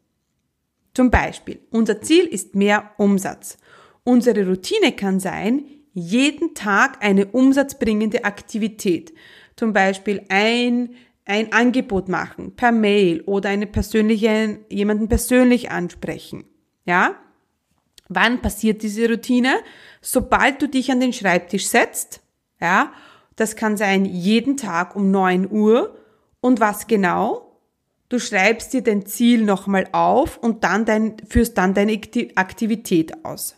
Zum 0.94 1.12
Beispiel, 1.12 1.62
unser 1.72 2.02
Ziel 2.02 2.26
ist 2.26 2.56
mehr 2.56 2.92
Umsatz. 2.98 3.58
Unsere 4.04 4.46
Routine 4.46 4.92
kann 4.92 5.22
sein, 5.22 5.64
jeden 5.94 6.56
Tag 6.56 7.02
eine 7.02 7.28
umsatzbringende 7.28 8.26
Aktivität. 8.26 9.14
Zum 9.56 9.72
Beispiel 9.72 10.26
ein 10.28 10.90
ein 11.24 11.54
Angebot 11.54 12.10
machen 12.10 12.54
per 12.58 12.74
Mail 12.74 13.22
oder 13.22 13.48
eine 13.48 13.66
persönliche, 13.66 14.60
jemanden 14.70 15.08
persönlich 15.08 15.72
ansprechen. 15.72 16.44
Ja? 16.86 17.16
Wann 18.08 18.42
passiert 18.42 18.84
diese 18.84 19.10
Routine? 19.10 19.56
Sobald 20.02 20.62
du 20.62 20.68
dich 20.68 20.92
an 20.92 21.00
den 21.00 21.14
Schreibtisch 21.14 21.68
setzt, 21.68 22.22
ja, 22.62 22.92
das 23.36 23.56
kann 23.56 23.78
sein 23.78 24.06
jeden 24.06 24.58
Tag 24.58 24.96
um 24.96 25.12
9 25.12 25.50
Uhr. 25.50 25.98
Und 26.40 26.60
was 26.60 26.88
genau? 26.88 27.60
Du 28.08 28.20
schreibst 28.20 28.74
dir 28.74 28.82
dein 28.82 29.06
Ziel 29.06 29.44
nochmal 29.44 29.88
auf 29.92 30.38
und 30.38 30.64
dann 30.64 30.86
dein, 30.86 31.18
führst 31.28 31.58
dann 31.58 31.74
deine 31.74 32.00
Aktivität 32.36 33.26
aus. 33.26 33.56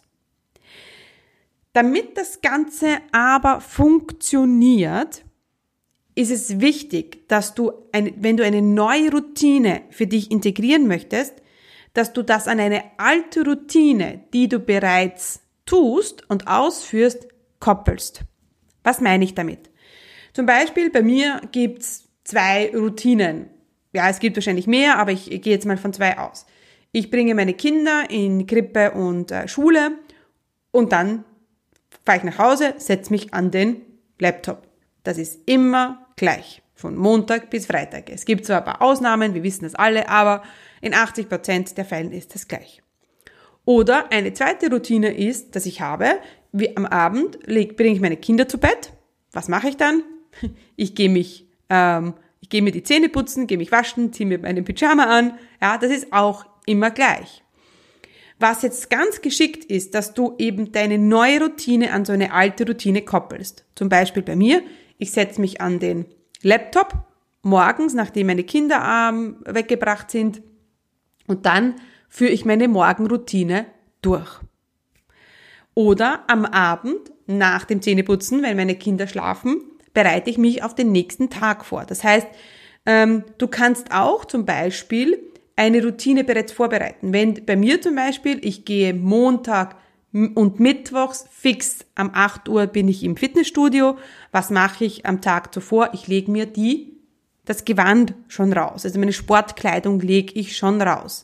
Damit 1.74 2.18
das 2.18 2.42
Ganze 2.42 2.98
aber 3.12 3.62
funktioniert, 3.62 5.24
ist 6.16 6.32
es 6.32 6.60
wichtig, 6.60 7.28
dass 7.28 7.54
du, 7.54 7.72
ein, 7.92 8.14
wenn 8.18 8.38
du 8.38 8.44
eine 8.44 8.64
neue 8.64 9.12
Routine 9.12 9.84
für 9.92 10.08
dich 10.08 10.32
integrieren 10.32 10.88
möchtest, 10.88 11.36
dass 11.98 12.14
du 12.14 12.22
das 12.22 12.48
an 12.48 12.60
eine 12.60 12.84
alte 12.98 13.44
Routine, 13.44 14.22
die 14.32 14.48
du 14.48 14.60
bereits 14.60 15.42
tust 15.66 16.30
und 16.30 16.48
ausführst, 16.48 17.28
koppelst. 17.60 18.22
Was 18.84 19.02
meine 19.02 19.24
ich 19.24 19.34
damit? 19.34 19.72
Zum 20.34 20.46
Beispiel 20.46 20.92
bei 20.92 21.02
mir 21.02 21.42
gibt's 21.52 22.08
zwei 22.24 22.72
Routinen. 22.72 23.50
Ja, 23.94 24.10
es 24.10 24.20
gibt 24.20 24.38
wahrscheinlich 24.38 24.68
mehr, 24.68 25.00
aber 25.00 25.12
ich 25.12 25.26
gehe 25.42 25.54
jetzt 25.54 25.66
mal 25.66 25.78
von 25.78 25.92
zwei 25.92 26.20
aus. 26.20 26.46
Ich 26.92 27.10
bringe 27.10 27.34
meine 27.34 27.56
Kinder 27.56 28.04
in 28.12 28.46
Krippe 28.46 28.92
und 28.92 29.32
äh, 29.32 29.48
Schule 29.48 29.94
und 30.70 30.92
dann 30.92 31.26
fahre 32.06 32.20
ich 32.20 32.24
nach 32.24 32.38
Hause, 32.38 32.76
setze 32.78 33.12
mich 33.12 33.34
an 33.34 33.50
den 33.50 33.82
Laptop. 34.20 34.68
Das 35.04 35.18
ist 35.18 35.40
immer 35.50 36.08
gleich, 36.16 36.62
von 36.78 36.96
Montag 36.96 37.50
bis 37.50 37.66
Freitag. 37.66 38.10
Es 38.10 38.24
gibt 38.24 38.46
zwar 38.46 38.60
ein 38.60 38.66
paar 38.66 38.82
Ausnahmen, 38.82 39.34
wir 39.34 39.44
wissen 39.44 39.64
das 39.64 39.76
alle, 39.76 40.08
aber 40.08 40.44
in 40.80 40.94
80 40.94 41.28
Prozent 41.28 41.78
der 41.78 41.86
Fällen 41.86 42.12
ist 42.12 42.36
das 42.36 42.48
gleich. 42.48 42.84
Oder 43.66 44.12
eine 44.12 44.34
zweite 44.34 44.70
Routine 44.70 45.14
ist, 45.14 45.56
dass 45.56 45.66
ich 45.66 45.82
habe, 45.82 46.06
wie 46.54 46.78
am 46.78 46.86
Abend 46.86 47.40
bringe 47.42 47.94
ich 47.94 48.00
meine 48.00 48.16
Kinder 48.16 48.48
zu 48.48 48.60
Bett. 48.60 48.94
Was 49.34 49.50
mache 49.50 49.70
ich 49.70 49.78
dann? 49.78 50.04
Ich 50.76 50.94
gehe 50.94 51.10
mich, 51.10 51.48
ähm, 51.72 52.14
ich 52.42 52.50
gehe 52.50 52.62
mir 52.62 52.72
die 52.72 52.84
Zähne 52.84 53.10
putzen, 53.10 53.48
gehe 53.48 53.58
mich 53.58 53.72
waschen, 53.72 54.14
ziehe 54.14 54.30
mir 54.30 54.38
meinen 54.38 54.64
Pyjama 54.64 55.06
an. 55.06 55.34
Ja, 55.60 55.80
das 55.80 55.92
ist 55.92 56.14
auch 56.14 56.46
immer 56.68 56.92
gleich. 56.92 57.44
Was 58.40 58.62
jetzt 58.62 58.92
ganz 58.92 59.22
geschickt 59.22 59.66
ist, 59.66 59.96
dass 59.96 60.14
du 60.14 60.36
eben 60.38 60.72
deine 60.72 61.00
neue 61.00 61.42
Routine 61.42 61.92
an 61.92 62.06
so 62.06 62.14
eine 62.14 62.32
alte 62.34 62.68
Routine 62.68 63.02
koppelst. 63.02 63.66
Zum 63.74 63.90
Beispiel 63.90 64.22
bei 64.22 64.36
mir, 64.36 64.62
ich 65.00 65.12
setze 65.12 65.42
mich 65.42 65.60
an 65.60 65.80
den 65.80 66.06
Laptop 66.42 66.94
morgens, 67.42 67.94
nachdem 67.94 68.28
meine 68.28 68.44
Kinder 68.44 69.10
ähm, 69.10 69.38
weggebracht 69.46 70.12
sind, 70.12 70.42
und 71.28 71.46
dann 71.46 71.76
führe 72.10 72.32
ich 72.32 72.46
meine 72.46 72.68
Morgenroutine 72.68 73.66
durch. 74.02 74.40
Oder 75.74 76.24
am 76.28 76.46
Abend 76.46 77.12
nach 77.28 77.66
dem 77.66 77.82
Zähneputzen, 77.82 78.42
wenn 78.42 78.58
meine 78.58 78.76
Kinder 78.76 79.08
schlafen, 79.08 79.62
bereite 79.94 80.30
ich 80.30 80.38
mich 80.38 80.64
auf 80.64 80.74
den 80.74 80.92
nächsten 80.92 81.30
Tag 81.30 81.66
vor. 81.66 81.86
Das 81.86 82.04
heißt, 82.04 82.28
ähm, 82.86 83.24
du 83.38 83.48
kannst 83.48 83.92
auch 83.92 84.26
zum 84.26 84.46
Beispiel 84.46 85.20
eine 85.56 85.84
Routine 85.84 86.24
bereits 86.24 86.54
vorbereiten. 86.54 87.12
Wenn 87.14 87.46
bei 87.46 87.56
mir 87.56 87.82
zum 87.82 87.96
Beispiel, 87.96 88.40
ich 88.44 88.64
gehe 88.64 88.94
Montag 88.94 89.76
und 90.36 90.60
Mittwochs 90.60 91.26
fix 91.30 91.86
am 91.96 92.12
8 92.14 92.50
Uhr 92.50 92.68
bin 92.68 92.88
ich 92.88 93.04
im 93.04 93.18
Fitnessstudio. 93.18 93.98
Was 94.32 94.50
mache 94.50 94.86
ich 94.86 95.06
am 95.06 95.22
Tag 95.22 95.54
zuvor? 95.54 95.90
Ich 95.94 96.08
lege 96.08 96.32
mir 96.32 96.46
die, 96.46 96.98
das 97.46 97.66
Gewand 97.66 98.16
schon 98.28 98.52
raus. 98.54 98.86
Also 98.86 99.00
meine 99.00 99.14
Sportkleidung 99.14 100.00
lege 100.00 100.34
ich 100.34 100.58
schon 100.58 100.82
raus. 100.82 101.24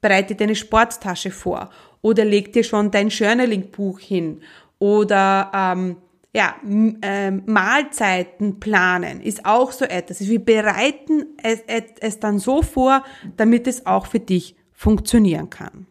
Bereite 0.00 0.34
deine 0.34 0.54
Sporttasche 0.54 1.30
vor 1.30 1.70
oder 2.02 2.24
leg 2.24 2.52
dir 2.52 2.64
schon 2.64 2.90
dein 2.90 3.08
Journaling-Buch 3.08 4.00
hin 4.00 4.40
oder 4.78 5.50
ähm, 5.54 5.96
ja, 6.32 6.54
ähm, 6.62 7.42
Mahlzeiten 7.46 8.60
planen 8.60 9.20
ist 9.20 9.44
auch 9.44 9.72
so 9.72 9.84
etwas. 9.84 10.20
Wir 10.20 10.42
bereiten 10.42 11.26
es, 11.42 11.60
es 11.66 12.20
dann 12.20 12.38
so 12.38 12.62
vor, 12.62 13.04
damit 13.36 13.66
es 13.66 13.84
auch 13.84 14.06
für 14.06 14.20
dich 14.20 14.54
funktionieren 14.72 15.50
kann. 15.50 15.86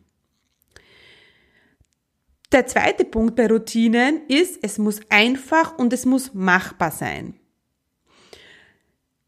Der 2.52 2.66
zweite 2.66 3.06
Punkt 3.06 3.36
bei 3.36 3.48
Routinen 3.48 4.22
ist, 4.28 4.60
es 4.64 4.78
muss 4.78 5.00
einfach 5.10 5.78
und 5.78 5.94
es 5.94 6.06
muss 6.06 6.34
machbar 6.34 6.92
sein. 6.92 7.36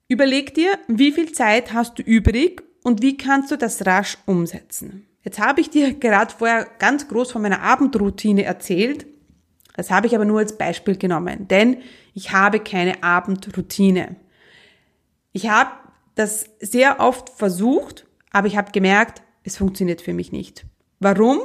Überleg 0.08 0.54
dir, 0.56 0.78
wie 0.88 1.12
viel 1.12 1.32
Zeit 1.32 1.74
hast 1.74 2.00
du 2.00 2.04
übrig 2.04 2.64
und 2.84 3.02
wie 3.02 3.18
kannst 3.18 3.52
du 3.52 3.58
das 3.58 3.86
rasch 3.86 4.18
umsetzen. 4.26 5.08
Jetzt 5.24 5.40
habe 5.40 5.62
ich 5.62 5.70
dir 5.70 5.94
gerade 5.94 6.34
vorher 6.36 6.68
ganz 6.80 7.08
groß 7.08 7.32
von 7.32 7.44
meiner 7.44 7.62
Abendroutine 7.62 8.44
erzählt 8.44 9.06
das 9.76 9.90
habe 9.90 10.08
ich 10.08 10.16
aber 10.16 10.26
nur 10.26 10.40
als 10.40 10.58
Beispiel 10.58 10.98
genommen, 10.98 11.48
denn 11.48 11.78
ich 12.14 12.34
habe 12.34 12.60
keine 12.60 13.04
Abendroutine. 13.04 14.16
Ich 15.32 15.50
habe 15.50 15.72
das 16.16 16.46
sehr 16.60 17.00
oft 17.00 17.30
versucht, 17.30 18.06
aber 18.32 18.48
ich 18.48 18.58
habe 18.58 18.72
gemerkt, 18.72 19.22
es 19.44 19.58
funktioniert 19.58 20.02
für 20.02 20.14
mich 20.14 20.32
nicht. 20.32 20.66
Warum? 21.00 21.42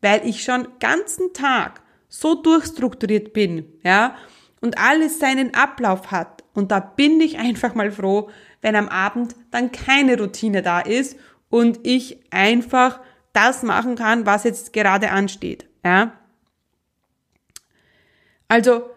Weil 0.00 0.26
ich 0.26 0.42
schon 0.42 0.68
ganzen 0.80 1.32
Tag 1.32 1.82
so 2.08 2.34
durchstrukturiert 2.34 3.32
bin, 3.32 3.72
ja, 3.82 4.16
und 4.60 4.78
alles 4.78 5.18
seinen 5.18 5.54
Ablauf 5.54 6.10
hat. 6.10 6.44
Und 6.54 6.70
da 6.70 6.80
bin 6.80 7.20
ich 7.20 7.38
einfach 7.38 7.74
mal 7.74 7.90
froh, 7.90 8.30
wenn 8.60 8.74
am 8.74 8.88
Abend 8.88 9.36
dann 9.50 9.70
keine 9.70 10.18
Routine 10.18 10.62
da 10.62 10.80
ist 10.80 11.16
und 11.48 11.80
ich 11.84 12.20
einfach 12.32 13.00
das 13.32 13.62
machen 13.62 13.94
kann, 13.94 14.26
was 14.26 14.44
jetzt 14.44 14.72
gerade 14.72 15.10
ansteht, 15.10 15.68
ja. 15.84 16.12
Also, 18.48 18.88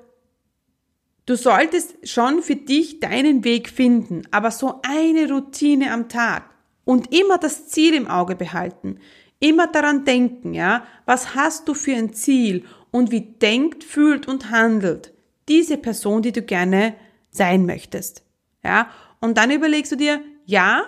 du 1.25 1.35
solltest 1.35 2.07
schon 2.07 2.41
für 2.41 2.55
dich 2.55 3.01
deinen 3.01 3.43
Weg 3.43 3.69
finden, 3.69 4.23
aber 4.31 4.49
so 4.49 4.81
eine 4.81 5.29
Routine 5.29 5.91
am 5.91 6.07
Tag 6.09 6.49
und 6.85 7.13
immer 7.13 7.37
das 7.37 7.67
Ziel 7.67 7.93
im 7.93 8.07
Auge 8.07 8.35
behalten, 8.35 8.99
immer 9.41 9.67
daran 9.67 10.05
denken, 10.05 10.53
ja, 10.53 10.85
was 11.05 11.35
hast 11.35 11.67
du 11.67 11.73
für 11.73 11.95
ein 11.95 12.13
Ziel 12.13 12.63
und 12.91 13.11
wie 13.11 13.21
denkt, 13.21 13.83
fühlt 13.83 14.27
und 14.27 14.51
handelt 14.51 15.13
diese 15.49 15.77
Person, 15.77 16.21
die 16.21 16.31
du 16.31 16.41
gerne 16.41 16.95
sein 17.31 17.65
möchtest, 17.65 18.23
ja, 18.63 18.89
und 19.19 19.37
dann 19.37 19.51
überlegst 19.51 19.91
du 19.91 19.97
dir, 19.97 20.21
ja, 20.45 20.83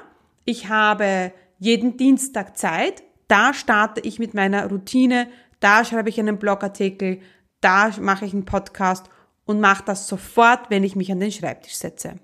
ich 0.45 0.69
habe 0.69 1.33
jeden 1.59 1.97
Dienstag 1.97 2.57
Zeit, 2.57 3.03
da 3.27 3.53
starte 3.53 4.01
ich 4.01 4.19
mit 4.19 4.33
meiner 4.33 4.67
Routine, 4.69 5.27
da 5.59 5.83
schreibe 5.83 6.09
ich 6.09 6.19
einen 6.19 6.37
Blogartikel, 6.37 7.19
da 7.61 7.91
mache 7.99 8.25
ich 8.25 8.33
einen 8.33 8.45
Podcast 8.45 9.09
und 9.45 9.59
mache 9.59 9.83
das 9.85 10.07
sofort, 10.07 10.69
wenn 10.69 10.83
ich 10.83 10.95
mich 10.95 11.11
an 11.11 11.19
den 11.19 11.31
Schreibtisch 11.31 11.75
setze. 11.75 12.19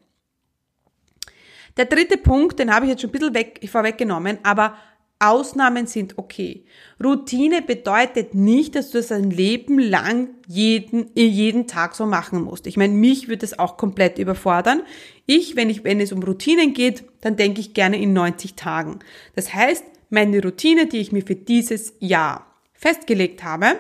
Der 1.78 1.86
dritte 1.86 2.18
Punkt, 2.18 2.60
den 2.60 2.74
habe 2.74 2.86
ich 2.86 2.92
jetzt 2.92 3.02
schon 3.02 3.10
ein 3.10 3.14
bisschen 3.14 3.34
weg, 3.34 3.62
vorweggenommen, 3.72 4.40
aber 4.44 4.76
Ausnahmen 5.20 5.86
sind 5.86 6.18
okay. 6.18 6.64
Routine 7.04 7.62
bedeutet 7.62 8.34
nicht, 8.34 8.76
dass 8.76 8.92
du 8.92 9.00
das 9.00 9.12
ein 9.12 9.30
Leben 9.30 9.78
lang 9.78 10.30
jeden, 10.48 11.10
jeden 11.14 11.68
Tag 11.68 11.94
so 11.96 12.06
machen 12.06 12.42
musst. 12.42 12.68
Ich 12.68 12.78
meine, 12.78 12.94
mich 12.94 13.28
würde 13.28 13.46
es 13.46 13.60
auch 13.60 13.76
komplett 13.76 14.18
überfordern. 14.18 14.82
Ich, 15.26 15.58
wenn 15.58 15.70
ich, 15.70 15.84
wenn 15.84 16.00
es 16.00 16.14
um 16.14 16.24
Routinen 16.24 16.74
geht, 16.74 17.04
dann 17.20 17.36
denke 17.36 17.60
ich 17.60 17.74
gerne 17.74 18.02
in 18.02 18.14
90 18.14 18.56
Tagen. 18.56 19.00
Das 19.36 19.54
heißt, 19.54 19.84
meine 20.10 20.42
Routine, 20.42 20.88
die 20.88 21.00
ich 21.00 21.12
mir 21.12 21.24
für 21.24 21.36
dieses 21.36 21.94
Jahr 22.00 22.56
festgelegt 22.74 23.44
habe, 23.44 23.76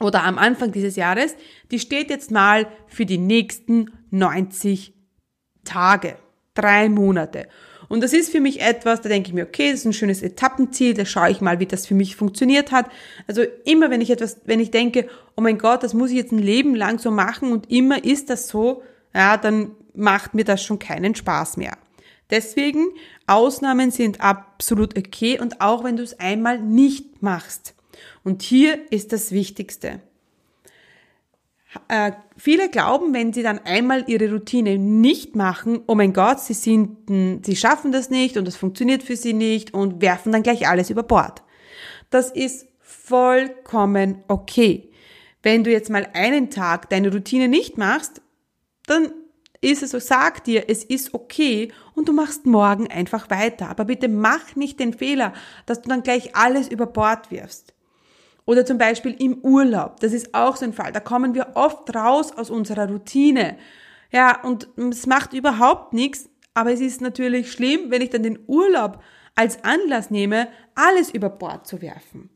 oder 0.00 0.24
am 0.24 0.38
Anfang 0.38 0.72
dieses 0.72 0.96
Jahres, 0.96 1.36
die 1.70 1.78
steht 1.78 2.10
jetzt 2.10 2.32
mal 2.32 2.66
für 2.88 3.06
die 3.06 3.18
nächsten 3.18 3.92
90 4.10 4.92
Tage, 5.64 6.16
drei 6.54 6.88
Monate. 6.88 7.48
Und 7.92 8.00
das 8.02 8.14
ist 8.14 8.32
für 8.32 8.40
mich 8.40 8.62
etwas, 8.62 9.02
da 9.02 9.10
denke 9.10 9.28
ich 9.28 9.34
mir, 9.34 9.44
okay, 9.44 9.70
das 9.70 9.80
ist 9.80 9.84
ein 9.84 9.92
schönes 9.92 10.22
Etappenziel, 10.22 10.94
da 10.94 11.04
schaue 11.04 11.30
ich 11.30 11.42
mal, 11.42 11.60
wie 11.60 11.66
das 11.66 11.86
für 11.86 11.94
mich 11.94 12.16
funktioniert 12.16 12.72
hat. 12.72 12.86
Also 13.26 13.42
immer, 13.66 13.90
wenn 13.90 14.00
ich 14.00 14.08
etwas, 14.08 14.40
wenn 14.46 14.60
ich 14.60 14.70
denke, 14.70 15.10
oh 15.36 15.42
mein 15.42 15.58
Gott, 15.58 15.82
das 15.82 15.92
muss 15.92 16.08
ich 16.08 16.16
jetzt 16.16 16.32
ein 16.32 16.38
Leben 16.38 16.74
lang 16.74 16.98
so 16.98 17.10
machen 17.10 17.52
und 17.52 17.70
immer 17.70 18.02
ist 18.02 18.30
das 18.30 18.48
so, 18.48 18.82
ja, 19.14 19.36
dann 19.36 19.72
macht 19.92 20.32
mir 20.32 20.44
das 20.44 20.62
schon 20.62 20.78
keinen 20.78 21.14
Spaß 21.14 21.58
mehr. 21.58 21.76
Deswegen, 22.30 22.86
Ausnahmen 23.26 23.90
sind 23.90 24.22
absolut 24.22 24.96
okay 24.96 25.38
und 25.38 25.60
auch 25.60 25.84
wenn 25.84 25.98
du 25.98 26.02
es 26.02 26.18
einmal 26.18 26.58
nicht 26.60 27.20
machst. 27.20 27.74
Und 28.24 28.40
hier 28.40 28.90
ist 28.90 29.12
das 29.12 29.32
Wichtigste. 29.32 30.00
Äh, 31.88 32.12
viele 32.36 32.68
glauben, 32.68 33.14
wenn 33.14 33.32
sie 33.32 33.42
dann 33.42 33.60
einmal 33.60 34.04
ihre 34.06 34.30
Routine 34.30 34.78
nicht 34.78 35.36
machen, 35.36 35.80
oh 35.86 35.94
mein 35.94 36.12
Gott, 36.12 36.40
sie 36.40 36.54
sind, 36.54 37.44
sie 37.46 37.56
schaffen 37.56 37.92
das 37.92 38.10
nicht 38.10 38.36
und 38.36 38.46
das 38.46 38.56
funktioniert 38.56 39.02
für 39.02 39.16
sie 39.16 39.32
nicht 39.32 39.72
und 39.72 40.02
werfen 40.02 40.32
dann 40.32 40.42
gleich 40.42 40.68
alles 40.68 40.90
über 40.90 41.02
Bord. 41.02 41.42
Das 42.10 42.30
ist 42.30 42.66
vollkommen 42.80 44.22
okay. 44.28 44.90
Wenn 45.42 45.64
du 45.64 45.70
jetzt 45.70 45.90
mal 45.90 46.08
einen 46.12 46.50
Tag 46.50 46.90
deine 46.90 47.10
Routine 47.10 47.48
nicht 47.48 47.78
machst, 47.78 48.20
dann 48.86 49.10
ist 49.62 49.82
es 49.82 49.92
so, 49.92 49.98
sag 49.98 50.44
dir, 50.44 50.64
es 50.68 50.84
ist 50.84 51.14
okay 51.14 51.72
und 51.94 52.08
du 52.08 52.12
machst 52.12 52.46
morgen 52.46 52.88
einfach 52.88 53.30
weiter. 53.30 53.70
Aber 53.70 53.84
bitte 53.84 54.08
mach 54.08 54.56
nicht 54.56 54.78
den 54.78 54.92
Fehler, 54.92 55.32
dass 55.66 55.80
du 55.82 55.88
dann 55.88 56.02
gleich 56.02 56.36
alles 56.36 56.68
über 56.68 56.86
Bord 56.86 57.30
wirfst. 57.30 57.72
Oder 58.44 58.66
zum 58.66 58.78
Beispiel 58.78 59.14
im 59.18 59.38
Urlaub. 59.38 60.00
Das 60.00 60.12
ist 60.12 60.34
auch 60.34 60.56
so 60.56 60.64
ein 60.64 60.72
Fall. 60.72 60.92
Da 60.92 61.00
kommen 61.00 61.34
wir 61.34 61.52
oft 61.54 61.94
raus 61.94 62.32
aus 62.32 62.50
unserer 62.50 62.88
Routine. 62.88 63.56
Ja, 64.10 64.42
und 64.42 64.68
es 64.76 65.06
macht 65.06 65.32
überhaupt 65.32 65.92
nichts. 65.92 66.28
Aber 66.54 66.72
es 66.72 66.80
ist 66.80 67.00
natürlich 67.00 67.50
schlimm, 67.52 67.90
wenn 67.90 68.02
ich 68.02 68.10
dann 68.10 68.22
den 68.22 68.38
Urlaub 68.46 69.02
als 69.34 69.64
Anlass 69.64 70.10
nehme, 70.10 70.48
alles 70.74 71.10
über 71.10 71.30
Bord 71.30 71.66
zu 71.66 71.80
werfen. 71.80 72.28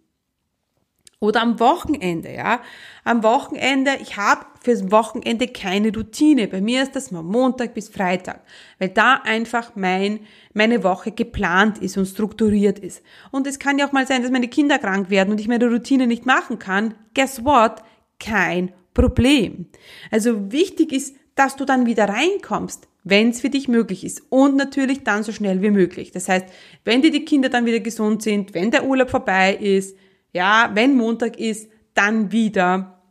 Oder 1.19 1.43
am 1.43 1.59
Wochenende, 1.59 2.33
ja. 2.33 2.61
Am 3.05 3.23
Wochenende, 3.23 3.93
ich 4.03 4.17
habe 4.19 4.45
fürs 4.63 4.91
Wochenende 4.91 5.49
keine 5.49 5.95
Routine. 5.95 6.47
Bei 6.47 6.61
mir 6.61 6.83
ist 6.83 6.95
das 6.95 7.11
mal 7.11 7.23
Montag 7.23 7.73
bis 7.73 7.89
Freitag, 7.89 8.43
weil 8.79 8.91
da 8.91 9.23
einfach 9.25 9.73
mein, 9.77 10.21
meine 10.53 10.85
Woche 10.85 11.13
geplant 11.13 11.79
ist 11.79 11.97
und 11.97 12.07
strukturiert 12.07 12.79
ist. 12.79 13.03
Und 13.31 13.47
es 13.47 13.59
kann 13.59 13.79
ja 13.79 13.89
auch 13.89 13.93
mal 13.93 14.07
sein, 14.07 14.23
dass 14.23 14.31
meine 14.31 14.49
Kinder 14.49 14.79
krank 14.79 15.09
werden 15.09 15.31
und 15.31 15.41
ich 15.41 15.49
meine 15.49 15.69
Routine 15.69 16.07
nicht 16.07 16.27
machen 16.27 16.59
kann. 16.59 16.95
Guess 17.15 17.45
what? 17.45 17.83
Kein 18.19 18.73
Problem. 18.93 19.67
Also 20.11 20.53
wichtig 20.53 20.93
ist 20.93 21.17
dass 21.37 21.55
du 21.55 21.65
dann 21.65 21.87
wieder 21.87 22.09
reinkommst, 22.09 22.89
wenn 23.05 23.29
es 23.29 23.41
für 23.41 23.51
dich 23.51 23.69
möglich 23.69 24.05
ist 24.05 24.23
und 24.31 24.57
natürlich 24.57 25.05
dann 25.05 25.23
so 25.23 25.31
schnell 25.31 25.63
wie 25.63 25.71
möglich. 25.71 26.11
Das 26.11 26.29
heißt, 26.29 26.47
wenn 26.85 27.03
dir 27.03 27.13
die 27.13 27.25
Kinder 27.25 27.49
dann 27.49 27.67
wieder 27.67 27.79
gesund 27.79 28.23
sind, 28.23 28.53
wenn 28.55 28.73
der 28.73 28.85
Urlaub 28.85 29.11
vorbei 29.11 29.55
ist, 29.55 29.97
ja, 30.37 30.71
wenn 30.75 30.97
Montag 30.97 31.39
ist, 31.39 31.71
dann 31.95 32.31
wieder 32.31 33.03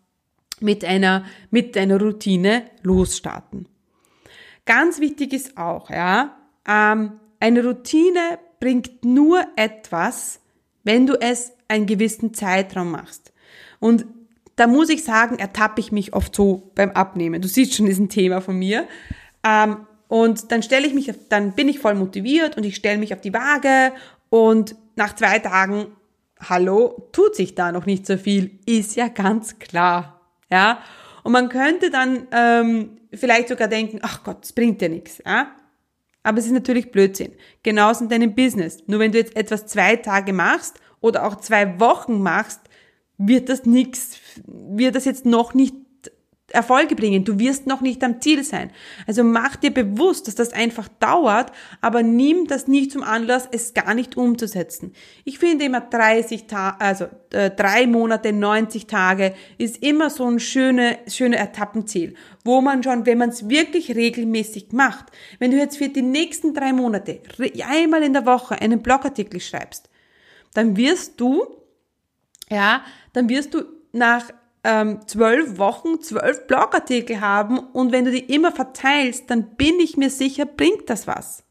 mit 0.59 0.85
einer, 0.85 1.25
mit 1.49 1.75
einer 1.75 1.99
Routine 1.99 2.63
losstarten. 2.83 3.67
Ganz 4.65 4.99
wichtig 4.99 5.33
ist 5.33 5.57
auch, 5.57 5.89
ja, 5.89 6.37
ähm, 6.67 7.13
eine 7.39 7.65
Routine 7.65 8.39
bringt 8.59 9.03
nur 9.03 9.43
etwas, 9.55 10.39
wenn 10.83 11.07
du 11.07 11.19
es 11.19 11.51
einen 11.67 11.87
gewissen 11.87 12.33
Zeitraum 12.35 12.91
machst. 12.91 13.33
Und 13.79 14.05
da 14.55 14.67
muss 14.67 14.89
ich 14.89 15.03
sagen, 15.03 15.39
ertappe 15.39 15.81
ich 15.81 15.91
mich 15.91 16.13
oft 16.13 16.35
so 16.35 16.71
beim 16.75 16.91
Abnehmen. 16.91 17.41
Du 17.41 17.47
siehst 17.47 17.73
schon, 17.73 17.87
ist 17.87 17.99
ein 17.99 18.09
Thema 18.09 18.39
von 18.39 18.55
mir. 18.55 18.87
Ähm, 19.43 19.87
und 20.07 20.51
dann 20.51 20.61
stelle 20.61 20.85
ich 20.85 20.93
mich, 20.93 21.11
dann 21.29 21.53
bin 21.53 21.69
ich 21.69 21.79
voll 21.79 21.95
motiviert 21.95 22.55
und 22.55 22.63
ich 22.65 22.75
stelle 22.75 22.99
mich 22.99 23.13
auf 23.13 23.21
die 23.21 23.33
Waage 23.33 23.93
und 24.29 24.75
nach 24.95 25.15
zwei 25.15 25.39
Tagen, 25.39 25.87
hallo, 26.39 27.09
tut 27.11 27.35
sich 27.35 27.55
da 27.55 27.71
noch 27.71 27.85
nicht 27.85 28.05
so 28.05 28.17
viel, 28.17 28.59
ist 28.65 28.95
ja 28.95 29.07
ganz 29.07 29.59
klar. 29.59 30.21
Ja, 30.49 30.79
und 31.23 31.31
man 31.31 31.49
könnte 31.49 31.89
dann 31.89 32.27
ähm, 32.31 32.97
vielleicht 33.11 33.47
sogar 33.47 33.67
denken, 33.67 33.99
ach 34.01 34.23
Gott, 34.23 34.43
das 34.43 34.53
bringt 34.53 34.81
ja 34.81 34.89
nichts. 34.89 35.21
Ja? 35.25 35.55
Aber 36.23 36.37
es 36.37 36.45
ist 36.45 36.51
natürlich 36.51 36.91
Blödsinn. 36.91 37.33
Genauso 37.63 38.03
in 38.03 38.09
deinem 38.09 38.35
Business. 38.35 38.83
Nur 38.87 38.99
wenn 38.99 39.11
du 39.11 39.17
jetzt 39.17 39.35
etwas 39.35 39.65
zwei 39.65 39.95
Tage 39.95 40.33
machst 40.33 40.79
oder 41.01 41.25
auch 41.25 41.35
zwei 41.37 41.79
Wochen 41.79 42.21
machst, 42.21 42.61
wird 43.17 43.49
das 43.49 43.65
nichts, 43.65 44.19
wird 44.45 44.95
das 44.95 45.05
jetzt 45.05 45.25
noch 45.25 45.53
nicht 45.53 45.75
Erfolge 46.55 46.95
bringen. 46.95 47.23
Du 47.23 47.37
wirst 47.39 47.67
noch 47.67 47.81
nicht 47.81 48.03
am 48.03 48.21
Ziel 48.21 48.43
sein. 48.43 48.71
Also 49.05 49.23
mach 49.23 49.55
dir 49.55 49.71
bewusst, 49.71 50.27
dass 50.27 50.35
das 50.35 50.53
einfach 50.53 50.87
dauert, 50.99 51.51
aber 51.81 52.01
nimm 52.01 52.47
das 52.47 52.67
nicht 52.67 52.91
zum 52.91 53.03
Anlass, 53.03 53.47
es 53.51 53.73
gar 53.73 53.93
nicht 53.93 54.17
umzusetzen. 54.17 54.93
Ich 55.23 55.37
finde 55.39 55.65
immer 55.65 55.81
30 55.81 56.47
Tage, 56.47 56.81
also 56.81 57.05
äh, 57.31 57.51
drei 57.51 57.85
Monate, 57.85 58.33
90 58.33 58.87
Tage 58.87 59.33
ist 59.57 59.83
immer 59.83 60.09
so 60.09 60.25
ein 60.25 60.39
schöne, 60.39 60.97
schöne 61.07 61.37
Etappenziel, 61.37 62.15
wo 62.43 62.61
man 62.61 62.81
schon, 62.81 63.05
wenn 63.05 63.17
man 63.17 63.29
es 63.29 63.49
wirklich 63.49 63.95
regelmäßig 63.95 64.71
macht, 64.71 65.05
wenn 65.39 65.51
du 65.51 65.57
jetzt 65.57 65.77
für 65.77 65.89
die 65.89 66.01
nächsten 66.01 66.53
drei 66.53 66.73
Monate 66.73 67.21
einmal 67.67 68.03
in 68.03 68.13
der 68.13 68.25
Woche 68.25 68.59
einen 68.61 68.81
Blogartikel 68.81 69.39
schreibst, 69.39 69.89
dann 70.53 70.77
wirst 70.77 71.19
du, 71.19 71.45
ja, 72.49 72.83
dann 73.13 73.29
wirst 73.29 73.53
du 73.53 73.63
nach 73.91 74.31
ähm, 74.65 75.01
zwölf 75.05 75.59
Wochen 75.59 76.01
zwölf 76.01 76.47
Blogartikel 76.47 77.21
haben 77.21 77.59
und 77.59 77.91
wenn 77.91 78.03
du 78.03 78.11
die 78.11 78.33
immer 78.33 78.51
verteilst, 78.51 79.29
dann 79.29 79.55
bin 79.55 79.79
ich 79.79 79.95
mir 79.95 80.09
sicher, 80.09 80.45
bringt 80.45 80.89
das 80.89 81.05
was. 81.05 81.43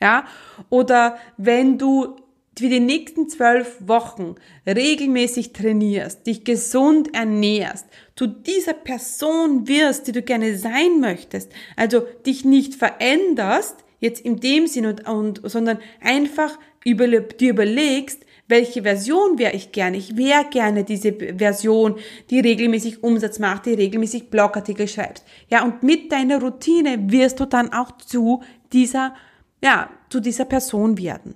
Ja? 0.00 0.24
Oder 0.68 1.16
wenn 1.36 1.78
du 1.78 2.16
für 2.58 2.68
die 2.68 2.80
nächsten 2.80 3.28
zwölf 3.28 3.76
Wochen 3.86 4.34
regelmäßig 4.66 5.52
trainierst, 5.52 6.26
dich 6.26 6.42
gesund 6.42 7.14
ernährst, 7.14 7.86
zu 8.16 8.26
dieser 8.26 8.74
Person 8.74 9.68
wirst, 9.68 10.08
die 10.08 10.12
du 10.12 10.22
gerne 10.22 10.58
sein 10.58 10.98
möchtest, 10.98 11.52
also 11.76 12.00
dich 12.26 12.44
nicht 12.44 12.74
veränderst, 12.74 13.76
jetzt 14.00 14.20
in 14.20 14.40
dem 14.40 14.66
Sinn 14.66 14.86
und, 14.86 15.06
und 15.06 15.40
sondern 15.44 15.78
einfach 16.00 16.58
über, 16.84 17.06
dir 17.06 17.50
überlegst, 17.50 18.24
welche 18.48 18.82
Version 18.82 19.38
wäre 19.38 19.54
ich 19.54 19.72
gerne? 19.72 19.98
Ich 19.98 20.16
wäre 20.16 20.46
gerne 20.50 20.82
diese 20.82 21.12
Version, 21.12 21.96
die 22.30 22.40
regelmäßig 22.40 23.02
Umsatz 23.02 23.38
macht, 23.38 23.66
die 23.66 23.74
regelmäßig 23.74 24.30
Blogartikel 24.30 24.88
schreibst. 24.88 25.24
Ja, 25.48 25.64
und 25.64 25.82
mit 25.82 26.10
deiner 26.10 26.40
Routine 26.40 27.10
wirst 27.10 27.40
du 27.40 27.44
dann 27.44 27.72
auch 27.72 27.98
zu 27.98 28.42
dieser, 28.72 29.14
ja, 29.62 29.90
zu 30.08 30.20
dieser 30.20 30.46
Person 30.46 30.96
werden. 30.96 31.34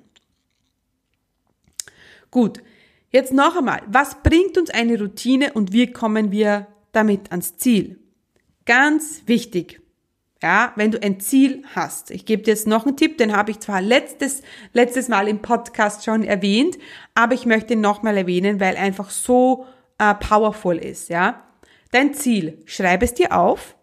Gut. 2.31 2.62
Jetzt 3.11 3.35
noch 3.35 3.57
einmal. 3.57 3.83
Was 3.88 4.22
bringt 4.22 4.57
uns 4.57 4.70
eine 4.70 4.98
Routine 4.98 5.53
und 5.53 5.75
wie 5.75 5.92
kommen 5.92 6.33
wir 6.33 6.66
damit 6.92 7.31
ans 7.31 7.59
Ziel? 7.59 8.01
Ganz 8.64 9.25
wichtig. 9.27 9.81
Ja, 10.42 10.72
wenn 10.74 10.90
du 10.90 11.00
ein 11.00 11.20
Ziel 11.20 11.62
hast. 11.74 12.11
Ich 12.11 12.26
gebe 12.26 12.42
dir 12.42 12.50
jetzt 12.50 12.66
noch 12.66 12.85
einen 12.85 12.96
Tipp, 12.96 13.16
den 13.16 13.35
habe 13.35 13.52
ich 13.52 13.61
zwar 13.61 13.81
letztes, 13.81 14.42
letztes 14.72 15.09
Mal 15.09 15.28
im 15.28 15.40
Podcast 15.40 16.05
schon 16.05 16.24
erwähnt, 16.24 16.78
aber 17.14 17.35
ich 17.35 17.46
möchte 17.46 17.74
ihn 17.74 17.81
nochmal 17.81 18.16
erwähnen, 18.16 18.59
weil 18.59 18.76
einfach 18.76 19.11
so 19.11 19.66
äh, 19.98 20.14
powerful 20.14 20.76
ist, 20.76 21.09
ja. 21.09 21.44
Dein 21.92 22.12
Ziel, 22.12 22.59
schreib 22.64 23.05
es 23.05 23.14
dir 23.14 23.38
auf 23.38 23.76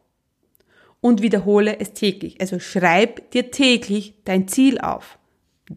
und 0.99 1.21
wiederhole 1.21 1.79
es 1.79 1.93
täglich. 1.93 2.41
Also 2.41 2.59
schreib 2.59 3.31
dir 3.31 3.51
täglich 3.51 4.15
dein 4.25 4.49
Ziel 4.49 4.81
auf. 4.81 5.17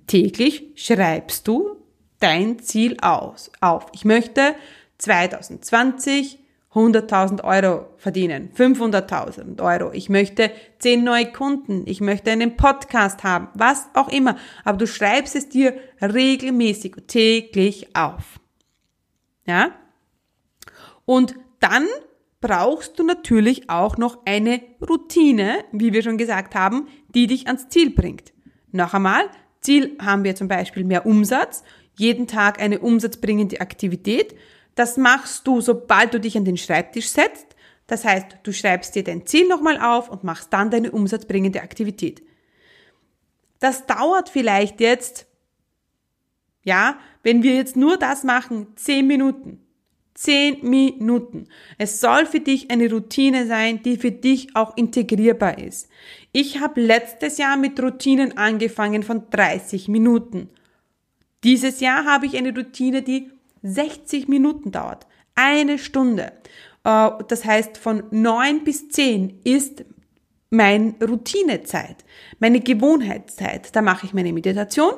Täglich 0.09 0.65
schreibst 0.75 1.47
du 1.47 1.77
dein 2.19 2.59
Ziel 2.59 2.97
aus, 3.01 3.53
auf. 3.61 3.87
Ich 3.93 4.05
möchte 4.05 4.57
2020 4.99 6.42
100.000 6.75 7.45
Euro 7.45 7.87
verdienen, 7.99 8.51
500.000 8.57 9.63
Euro. 9.63 9.93
Ich 9.93 10.09
möchte 10.09 10.51
10 10.79 11.05
neue 11.05 11.31
Kunden, 11.31 11.83
ich 11.87 12.01
möchte 12.01 12.31
einen 12.31 12.57
Podcast 12.57 13.25
haben, 13.25 13.49
was 13.55 13.89
auch 13.95 14.09
immer. 14.09 14.37
Aber 14.65 14.79
du 14.79 14.87
schreibst 14.87 15.37
es 15.37 15.49
dir 15.49 15.75
regelmäßig, 16.01 16.97
täglich 17.07 17.95
auf. 17.95 18.41
Ja? 19.47 19.73
Und 21.05 21.35
dann 21.61 21.87
brauchst 22.41 22.99
du 22.99 23.05
natürlich 23.05 23.69
auch 23.69 23.97
noch 23.99 24.25
eine 24.25 24.61
Routine, 24.87 25.65
wie 25.73 25.93
wir 25.93 26.03
schon 26.03 26.19
gesagt 26.19 26.55
haben, 26.55 26.89
die 27.15 27.27
dich 27.27 27.47
ans 27.47 27.69
Ziel 27.69 27.91
bringt. 27.91 28.33
Noch 28.71 28.95
einmal, 28.95 29.25
Ziel 29.61 29.97
haben 30.01 30.25
wir 30.25 30.35
zum 30.35 30.49
Beispiel 30.49 30.85
mehr 30.85 31.07
Umsatz, 31.07 31.63
jeden 31.95 32.27
Tag 32.27 32.61
eine 32.61 32.81
umsatzbringende 32.81 33.61
Aktivität. 33.61 34.35
Das 34.75 34.97
machst 34.97 35.47
du, 35.47 35.61
sobald 35.61 36.15
du 36.15 36.21
dich 36.21 36.37
an 36.37 36.45
den 36.45 36.57
Schreibtisch 36.57 37.09
setzt. 37.09 37.47
Das 37.87 38.05
heißt, 38.05 38.39
du 38.43 38.53
schreibst 38.53 38.95
dir 38.95 39.05
dein 39.05 39.27
Ziel 39.27 39.49
nochmal 39.49 39.79
auf 39.79 40.09
und 40.09 40.25
machst 40.25 40.53
dann 40.53 40.71
deine 40.71 40.93
umsatzbringende 40.93 41.63
Aktivität. 41.63 42.23
Das 43.59 43.87
dauert 43.87 44.29
vielleicht 44.29 44.81
jetzt, 44.81 45.27
ja, 46.65 46.99
wenn 47.23 47.43
wir 47.43 47.55
jetzt 47.55 47.77
nur 47.77 47.97
das 47.97 48.25
machen, 48.25 48.69
zehn 48.77 49.07
Minuten. 49.07 49.61
Zehn 50.15 50.69
Minuten. 50.69 51.49
Es 51.79 52.01
soll 52.01 52.27
für 52.27 52.41
dich 52.41 52.71
eine 52.71 52.91
Routine 52.91 53.47
sein, 53.47 53.83
die 53.83 53.97
für 53.97 54.11
dich 54.11 54.55
auch 54.55 54.77
integrierbar 54.77 55.59
ist. 55.59 55.89
Ich 56.33 56.61
habe 56.61 56.81
letztes 56.81 57.39
Jahr 57.39 57.57
mit 57.57 57.81
Routinen 57.81 58.37
angefangen 58.37 59.03
von 59.03 59.31
30 59.31 59.89
Minuten. 59.89 60.51
Dieses 61.45 61.81
Jahr 61.81 62.05
habe 62.05 62.27
ich 62.27 62.37
eine 62.37 62.55
Routine, 62.55 63.03
die 63.03 63.31
60 63.63 64.29
Minuten 64.29 64.73
dauert. 64.73 65.07
Eine 65.35 65.79
Stunde. 65.79 66.33
Äh, 66.85 67.11
das 67.29 67.45
heißt, 67.45 67.79
von 67.79 68.05
9 68.11 68.65
bis 68.65 68.89
10 68.89 69.41
ist 69.45 69.85
meine 70.51 70.95
Routinezeit, 71.01 72.05
meine 72.39 72.61
Gewohnheitszeit. 72.61 73.75
Da 73.75 73.81
mache 73.81 74.07
ich 74.07 74.13
meine 74.13 74.33
Meditation, 74.33 74.93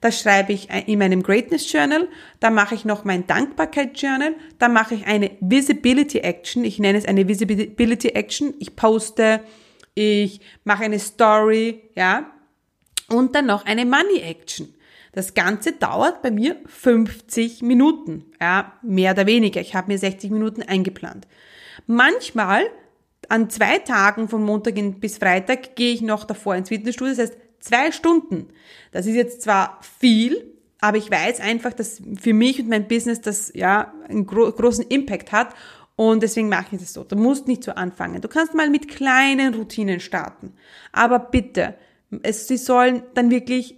da 0.00 0.10
schreibe 0.10 0.52
ich 0.52 0.68
in 0.86 0.98
meinem 0.98 1.22
Greatness 1.22 1.70
Journal, 1.72 2.08
da 2.40 2.50
mache 2.50 2.74
ich 2.74 2.84
noch 2.84 3.04
mein 3.04 3.26
Dankbarkeit 3.26 4.00
Journal, 4.00 4.34
da 4.58 4.68
mache 4.68 4.94
ich 4.96 5.06
eine 5.06 5.30
Visibility 5.40 6.18
Action, 6.18 6.64
ich 6.64 6.78
nenne 6.78 6.98
es 6.98 7.04
eine 7.04 7.28
Visibility 7.28 8.08
Action, 8.08 8.54
ich 8.58 8.74
poste, 8.74 9.40
ich 9.94 10.40
mache 10.64 10.84
eine 10.84 10.98
Story, 10.98 11.90
ja, 11.94 12.30
und 13.08 13.34
dann 13.34 13.46
noch 13.46 13.64
eine 13.64 13.86
Money 13.86 14.20
Action. 14.20 14.74
Das 15.12 15.34
Ganze 15.34 15.72
dauert 15.72 16.22
bei 16.22 16.30
mir 16.30 16.56
50 16.66 17.62
Minuten, 17.62 18.26
ja, 18.40 18.72
mehr 18.82 19.12
oder 19.12 19.26
weniger. 19.26 19.60
Ich 19.60 19.74
habe 19.74 19.92
mir 19.92 19.98
60 19.98 20.30
Minuten 20.30 20.62
eingeplant. 20.62 21.26
Manchmal 21.86 22.66
an 23.28 23.50
zwei 23.50 23.78
Tagen 23.78 24.28
von 24.28 24.42
Montag 24.42 24.74
bis 25.00 25.18
Freitag 25.18 25.76
gehe 25.76 25.92
ich 25.92 26.02
noch 26.02 26.24
davor 26.24 26.56
ins 26.56 26.68
Fitnessstudio, 26.68 27.14
das 27.14 27.30
heißt 27.30 27.38
zwei 27.60 27.92
Stunden. 27.92 28.48
Das 28.92 29.06
ist 29.06 29.14
jetzt 29.14 29.42
zwar 29.42 29.80
viel, 29.98 30.54
aber 30.80 30.96
ich 30.96 31.10
weiß 31.10 31.40
einfach, 31.40 31.72
dass 31.72 32.00
für 32.20 32.32
mich 32.32 32.60
und 32.60 32.68
mein 32.68 32.88
Business 32.88 33.20
das 33.20 33.52
ja 33.54 33.92
einen 34.08 34.26
gro 34.26 34.50
großen 34.50 34.86
Impact 34.88 35.32
hat 35.32 35.54
und 35.96 36.22
deswegen 36.22 36.48
mache 36.48 36.66
ich 36.76 36.80
das 36.80 36.92
so. 36.92 37.02
Du 37.02 37.16
musst 37.16 37.48
nicht 37.48 37.64
so 37.64 37.72
anfangen. 37.72 38.20
Du 38.20 38.28
kannst 38.28 38.54
mal 38.54 38.70
mit 38.70 38.86
kleinen 38.86 39.54
Routinen 39.54 39.98
starten. 39.98 40.54
Aber 40.92 41.18
bitte, 41.18 41.74
es, 42.22 42.46
sie 42.46 42.56
sollen 42.56 43.02
dann 43.14 43.30
wirklich 43.30 43.77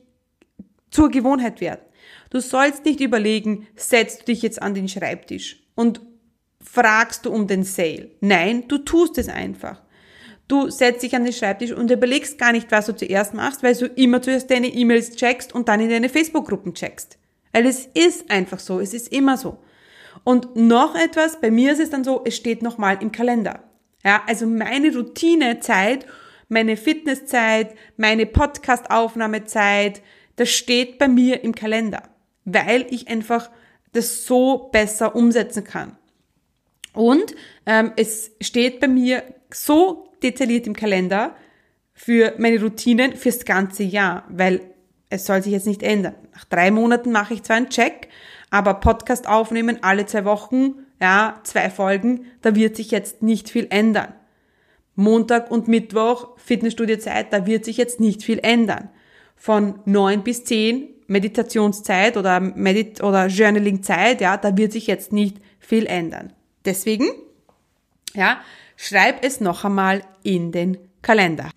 zur 0.90 1.10
Gewohnheit 1.10 1.60
werden. 1.60 1.82
Du 2.30 2.40
sollst 2.40 2.84
nicht 2.84 3.00
überlegen, 3.00 3.66
setzt 3.76 4.20
du 4.20 4.24
dich 4.26 4.42
jetzt 4.42 4.62
an 4.62 4.74
den 4.74 4.88
Schreibtisch 4.88 5.62
und 5.74 6.00
fragst 6.62 7.26
du 7.26 7.30
um 7.30 7.46
den 7.46 7.64
Sale. 7.64 8.10
Nein, 8.20 8.68
du 8.68 8.78
tust 8.78 9.18
es 9.18 9.28
einfach. 9.28 9.82
Du 10.46 10.68
setzt 10.68 11.02
dich 11.02 11.14
an 11.14 11.24
den 11.24 11.32
Schreibtisch 11.32 11.72
und 11.72 11.90
überlegst 11.90 12.38
gar 12.38 12.52
nicht, 12.52 12.70
was 12.72 12.86
du 12.86 12.96
zuerst 12.96 13.34
machst, 13.34 13.62
weil 13.62 13.74
du 13.74 13.86
immer 13.86 14.20
zuerst 14.20 14.50
deine 14.50 14.66
E-Mails 14.66 15.16
checkst 15.16 15.54
und 15.54 15.68
dann 15.68 15.80
in 15.80 15.90
deine 15.90 16.08
Facebook-Gruppen 16.08 16.74
checkst. 16.74 17.18
Weil 17.52 17.66
es 17.66 17.86
ist 17.86 18.30
einfach 18.30 18.58
so, 18.58 18.80
es 18.80 18.94
ist 18.94 19.12
immer 19.12 19.36
so. 19.36 19.58
Und 20.24 20.56
noch 20.56 20.96
etwas, 20.96 21.40
bei 21.40 21.50
mir 21.50 21.72
ist 21.72 21.80
es 21.80 21.90
dann 21.90 22.04
so, 22.04 22.22
es 22.24 22.36
steht 22.36 22.62
nochmal 22.62 22.98
im 23.00 23.12
Kalender. 23.12 23.64
Ja, 24.04 24.22
also 24.26 24.46
meine 24.46 24.94
Routinezeit, 24.94 26.06
meine 26.48 26.76
Fitnesszeit, 26.76 27.74
meine 27.96 28.26
Podcast-Aufnahmezeit, 28.26 30.02
das 30.36 30.50
steht 30.50 30.98
bei 30.98 31.08
mir 31.08 31.44
im 31.44 31.54
Kalender, 31.54 32.02
weil 32.44 32.86
ich 32.90 33.08
einfach 33.08 33.50
das 33.92 34.24
so 34.24 34.68
besser 34.72 35.14
umsetzen 35.16 35.64
kann. 35.64 35.96
Und 36.92 37.34
ähm, 37.66 37.92
es 37.96 38.32
steht 38.40 38.80
bei 38.80 38.88
mir 38.88 39.22
so 39.52 40.12
detailliert 40.22 40.66
im 40.66 40.74
Kalender 40.74 41.36
für 41.92 42.34
meine 42.38 42.60
Routinen 42.60 43.16
fürs 43.16 43.44
ganze 43.44 43.82
Jahr, 43.82 44.24
weil 44.28 44.60
es 45.08 45.26
soll 45.26 45.42
sich 45.42 45.52
jetzt 45.52 45.66
nicht 45.66 45.82
ändern. 45.82 46.14
Nach 46.32 46.44
drei 46.44 46.70
Monaten 46.70 47.12
mache 47.12 47.34
ich 47.34 47.42
zwar 47.42 47.56
einen 47.56 47.68
Check, 47.68 48.08
aber 48.50 48.74
Podcast 48.74 49.28
aufnehmen 49.28 49.78
alle 49.82 50.06
zwei 50.06 50.24
Wochen, 50.24 50.86
ja, 51.00 51.40
zwei 51.44 51.70
Folgen, 51.70 52.26
da 52.42 52.54
wird 52.54 52.76
sich 52.76 52.90
jetzt 52.90 53.22
nicht 53.22 53.50
viel 53.50 53.66
ändern. 53.70 54.14
Montag 54.94 55.50
und 55.50 55.68
Mittwoch 55.68 56.36
Fitnessstudiozeit, 56.38 57.32
da 57.32 57.46
wird 57.46 57.64
sich 57.64 57.76
jetzt 57.76 58.00
nicht 58.00 58.22
viel 58.22 58.38
ändern. 58.38 58.90
Von 59.42 59.80
neun 59.86 60.22
bis 60.22 60.44
zehn 60.44 60.90
Meditationszeit 61.06 62.18
oder 62.18 62.40
Medit 62.40 63.02
oder 63.02 63.26
Journaling-Zeit, 63.26 64.20
ja, 64.20 64.36
da 64.36 64.54
wird 64.54 64.72
sich 64.72 64.86
jetzt 64.86 65.14
nicht 65.14 65.38
viel 65.58 65.86
ändern. 65.86 66.34
Deswegen, 66.66 67.06
ja, 68.12 68.42
schreib 68.76 69.24
es 69.24 69.40
noch 69.40 69.64
einmal 69.64 70.02
in 70.22 70.52
den 70.52 70.76
Kalender. 71.00 71.50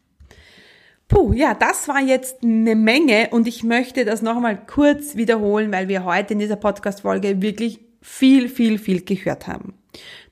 Puh, 1.09 1.33
ja, 1.33 1.53
das 1.53 1.89
war 1.89 1.99
jetzt 1.99 2.41
eine 2.41 2.75
Menge 2.75 3.27
und 3.31 3.47
ich 3.49 3.63
möchte 3.63 4.05
das 4.05 4.21
noch 4.21 4.37
einmal 4.37 4.65
kurz 4.65 5.17
wiederholen, 5.17 5.73
weil 5.73 5.89
wir 5.89 6.05
heute 6.05 6.33
in 6.33 6.39
dieser 6.39 6.55
Podcast-Folge 6.55 7.41
wirklich 7.41 7.81
viel, 8.01 8.47
viel, 8.47 8.79
viel 8.79 9.01
gehört 9.01 9.47
haben. 9.47 9.73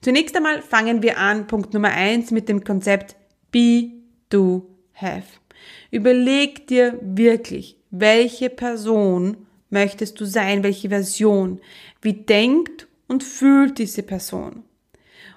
Zunächst 0.02 0.38
einmal 0.38 0.62
fangen 0.62 1.04
wir 1.04 1.18
an, 1.18 1.48
Punkt 1.48 1.74
Nummer 1.74 1.90
eins 1.90 2.32
mit 2.32 2.48
dem 2.48 2.64
Konzept 2.64 3.18
Be, 3.52 3.92
Do, 4.30 4.70
Have. 4.94 5.41
Überleg 5.92 6.68
dir 6.68 7.00
wirklich, 7.02 7.78
welche 7.90 8.50
Person 8.50 9.48
möchtest 9.70 10.20
du 10.20 10.26
sein, 10.26 10.64
welche 10.64 10.90
Version, 10.90 11.60
wie 12.02 12.14
denkt 12.14 12.88
und 13.08 13.24
fühlt 13.24 13.78
diese 13.78 14.04
Person 14.04 14.64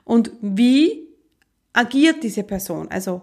und 0.05 0.33
wie 0.41 1.09
agiert 1.73 2.23
diese 2.23 2.43
Person, 2.43 2.89
also 2.89 3.23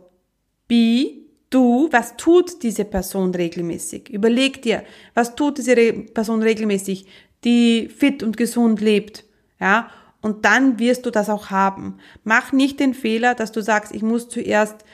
be, 0.67 1.21
du, 1.49 1.89
was 1.91 2.17
tut 2.17 2.63
diese 2.63 2.85
Person 2.85 3.33
regelmäßig? 3.33 4.09
Überleg 4.09 4.61
dir, 4.61 4.83
was 5.13 5.35
tut 5.35 5.57
diese 5.57 5.75
Person 5.75 6.41
regelmäßig, 6.41 7.05
die 7.43 7.87
fit 7.89 8.23
und 8.23 8.37
gesund 8.37 8.81
lebt, 8.81 9.23
ja? 9.59 9.89
Und 10.23 10.45
dann 10.45 10.77
wirst 10.77 11.07
du 11.07 11.09
das 11.09 11.29
auch 11.29 11.49
haben. 11.49 11.97
Mach 12.23 12.51
nicht 12.51 12.79
den 12.79 12.93
Fehler, 12.93 13.33
dass 13.33 13.51
du 13.51 13.61
sagst, 13.61 13.91
ich 13.91 14.03
muss 14.03 14.29
zuerst 14.29 14.85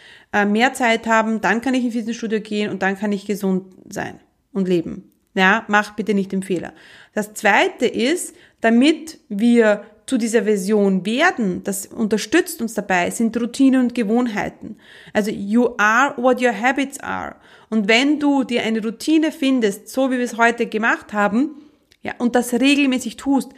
äh, 0.41 0.45
mehr 0.45 0.73
Zeit 0.73 1.07
haben, 1.07 1.41
dann 1.41 1.61
kann 1.61 1.73
ich 1.73 1.83
ins 1.83 1.93
Fitnessstudio 1.93 2.41
gehen 2.41 2.69
und 2.69 2.81
dann 2.81 2.97
kann 2.97 3.11
ich 3.11 3.25
gesund 3.25 3.73
sein 3.89 4.19
und 4.53 4.67
leben. 4.67 5.11
Ja, 5.33 5.65
mach 5.67 5.95
bitte 5.95 6.13
nicht 6.13 6.31
den 6.31 6.41
Fehler. 6.41 6.73
Das 7.13 7.33
zweite 7.33 7.85
ist, 7.85 8.35
damit 8.61 9.19
wir 9.29 9.83
zu 10.07 10.17
dieser 10.17 10.43
Version 10.43 11.05
werden, 11.05 11.63
das 11.63 11.85
unterstützt 11.85 12.61
uns 12.61 12.73
dabei, 12.73 13.11
sind 13.11 13.35
Routine 13.37 13.79
und 13.79 13.93
Gewohnheiten. 13.93 14.77
Also 15.13 15.31
you 15.31 15.75
are 15.77 16.15
what 16.17 16.41
your 16.41 16.59
habits 16.59 16.99
are. 17.01 17.35
Und 17.69 17.87
wenn 17.87 18.19
du 18.19 18.45
dir 18.45 18.63
eine 18.63 18.81
Routine 18.81 19.31
findest, 19.31 19.89
so 19.89 20.09
wie 20.09 20.17
wir 20.17 20.23
es 20.23 20.37
heute 20.37 20.65
gemacht 20.65 21.11
haben, 21.13 21.61
ja, 22.01 22.13
und 22.19 22.35
das 22.35 22.53
regelmäßig 22.53 23.17
tust, 23.17 23.51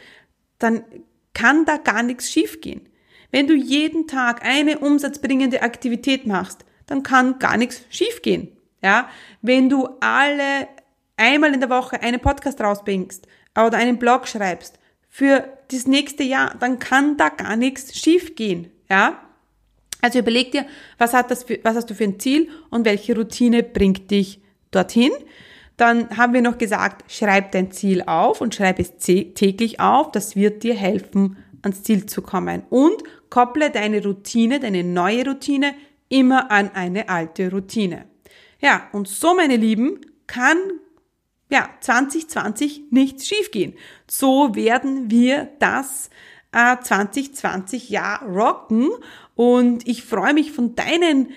dann 0.58 0.82
kann 1.34 1.64
da 1.64 1.76
gar 1.76 2.02
nichts 2.02 2.30
schiefgehen. 2.30 2.82
Wenn 3.30 3.46
du 3.46 3.54
jeden 3.54 4.08
Tag 4.08 4.44
eine 4.44 4.78
umsatzbringende 4.78 5.62
Aktivität 5.62 6.26
machst, 6.26 6.64
dann 6.90 7.02
kann 7.02 7.38
gar 7.38 7.56
nichts 7.56 7.82
schiefgehen. 7.88 8.48
Ja, 8.82 9.08
wenn 9.42 9.68
du 9.68 9.88
alle 10.00 10.68
einmal 11.16 11.54
in 11.54 11.60
der 11.60 11.70
Woche 11.70 12.02
einen 12.02 12.20
Podcast 12.20 12.60
rausbringst 12.60 13.26
oder 13.56 13.76
einen 13.78 13.98
Blog 13.98 14.26
schreibst 14.26 14.78
für 15.08 15.44
das 15.70 15.86
nächste 15.86 16.22
Jahr, 16.22 16.54
dann 16.58 16.78
kann 16.78 17.16
da 17.16 17.28
gar 17.28 17.56
nichts 17.56 17.96
schiefgehen. 17.96 18.70
Ja, 18.88 19.20
also 20.02 20.18
überleg 20.18 20.52
dir, 20.52 20.66
was, 20.98 21.12
hat 21.12 21.30
das 21.30 21.44
für, 21.44 21.60
was 21.62 21.76
hast 21.76 21.90
du 21.90 21.94
für 21.94 22.04
ein 22.04 22.18
Ziel 22.18 22.48
und 22.70 22.84
welche 22.84 23.14
Routine 23.14 23.62
bringt 23.62 24.10
dich 24.10 24.40
dorthin. 24.70 25.12
Dann 25.76 26.16
haben 26.16 26.32
wir 26.32 26.42
noch 26.42 26.58
gesagt, 26.58 27.10
schreib 27.10 27.52
dein 27.52 27.70
Ziel 27.70 28.02
auf 28.02 28.40
und 28.40 28.54
schreib 28.54 28.78
es 28.78 28.96
täglich 28.96 29.80
auf. 29.80 30.10
Das 30.10 30.36
wird 30.36 30.62
dir 30.62 30.74
helfen, 30.74 31.36
ans 31.62 31.82
Ziel 31.82 32.06
zu 32.06 32.22
kommen. 32.22 32.62
Und 32.70 33.02
kopple 33.30 33.70
deine 33.70 34.02
Routine, 34.02 34.60
deine 34.60 34.84
neue 34.84 35.24
Routine 35.24 35.74
immer 36.10 36.50
an 36.50 36.70
eine 36.74 37.08
alte 37.08 37.50
Routine. 37.50 38.04
Ja, 38.60 38.88
und 38.92 39.08
so, 39.08 39.34
meine 39.34 39.56
Lieben, 39.56 40.00
kann 40.26 40.58
ja 41.50 41.68
2020 41.80 42.90
nichts 42.90 43.26
schiefgehen. 43.26 43.74
So 44.06 44.54
werden 44.54 45.10
wir 45.10 45.48
das 45.58 46.10
äh, 46.52 46.76
2020 46.80 47.88
Jahr 47.88 48.22
rocken 48.22 48.90
und 49.34 49.88
ich 49.88 50.04
freue 50.04 50.34
mich 50.34 50.52
von 50.52 50.74
deinen 50.74 51.30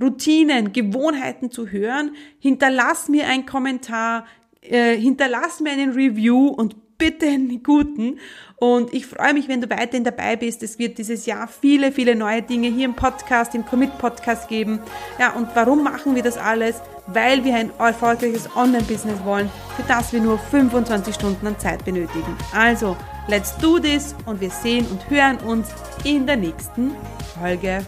Routinen, 0.00 0.72
Gewohnheiten 0.72 1.50
zu 1.50 1.68
hören. 1.68 2.14
Hinterlass 2.38 3.08
mir 3.08 3.26
einen 3.26 3.46
Kommentar, 3.46 4.26
äh, 4.62 4.96
hinterlass 4.96 5.60
mir 5.60 5.72
einen 5.72 5.92
Review 5.92 6.46
und 6.48 6.76
bitte 7.02 7.26
einen 7.26 7.64
guten. 7.64 8.20
Und 8.54 8.94
ich 8.94 9.06
freue 9.06 9.34
mich, 9.34 9.48
wenn 9.48 9.60
du 9.60 9.68
weiterhin 9.68 10.04
dabei 10.04 10.36
bist. 10.36 10.62
Es 10.62 10.78
wird 10.78 10.98
dieses 10.98 11.26
Jahr 11.26 11.48
viele, 11.48 11.90
viele 11.90 12.14
neue 12.14 12.42
Dinge 12.42 12.68
hier 12.68 12.84
im 12.84 12.94
Podcast, 12.94 13.56
im 13.56 13.66
Commit-Podcast 13.66 14.48
geben. 14.48 14.78
Ja, 15.18 15.32
und 15.32 15.48
warum 15.54 15.82
machen 15.82 16.14
wir 16.14 16.22
das 16.22 16.38
alles? 16.38 16.76
Weil 17.08 17.44
wir 17.44 17.56
ein 17.56 17.72
erfolgreiches 17.76 18.48
Online-Business 18.54 19.24
wollen, 19.24 19.50
für 19.74 19.82
das 19.88 20.12
wir 20.12 20.20
nur 20.20 20.38
25 20.38 21.12
Stunden 21.12 21.44
an 21.44 21.58
Zeit 21.58 21.84
benötigen. 21.84 22.36
Also, 22.54 22.96
let's 23.26 23.56
do 23.56 23.80
this 23.80 24.14
und 24.26 24.40
wir 24.40 24.50
sehen 24.50 24.86
und 24.86 25.10
hören 25.10 25.38
uns 25.38 25.70
in 26.04 26.24
der 26.24 26.36
nächsten 26.36 26.92
Folge. 27.36 27.84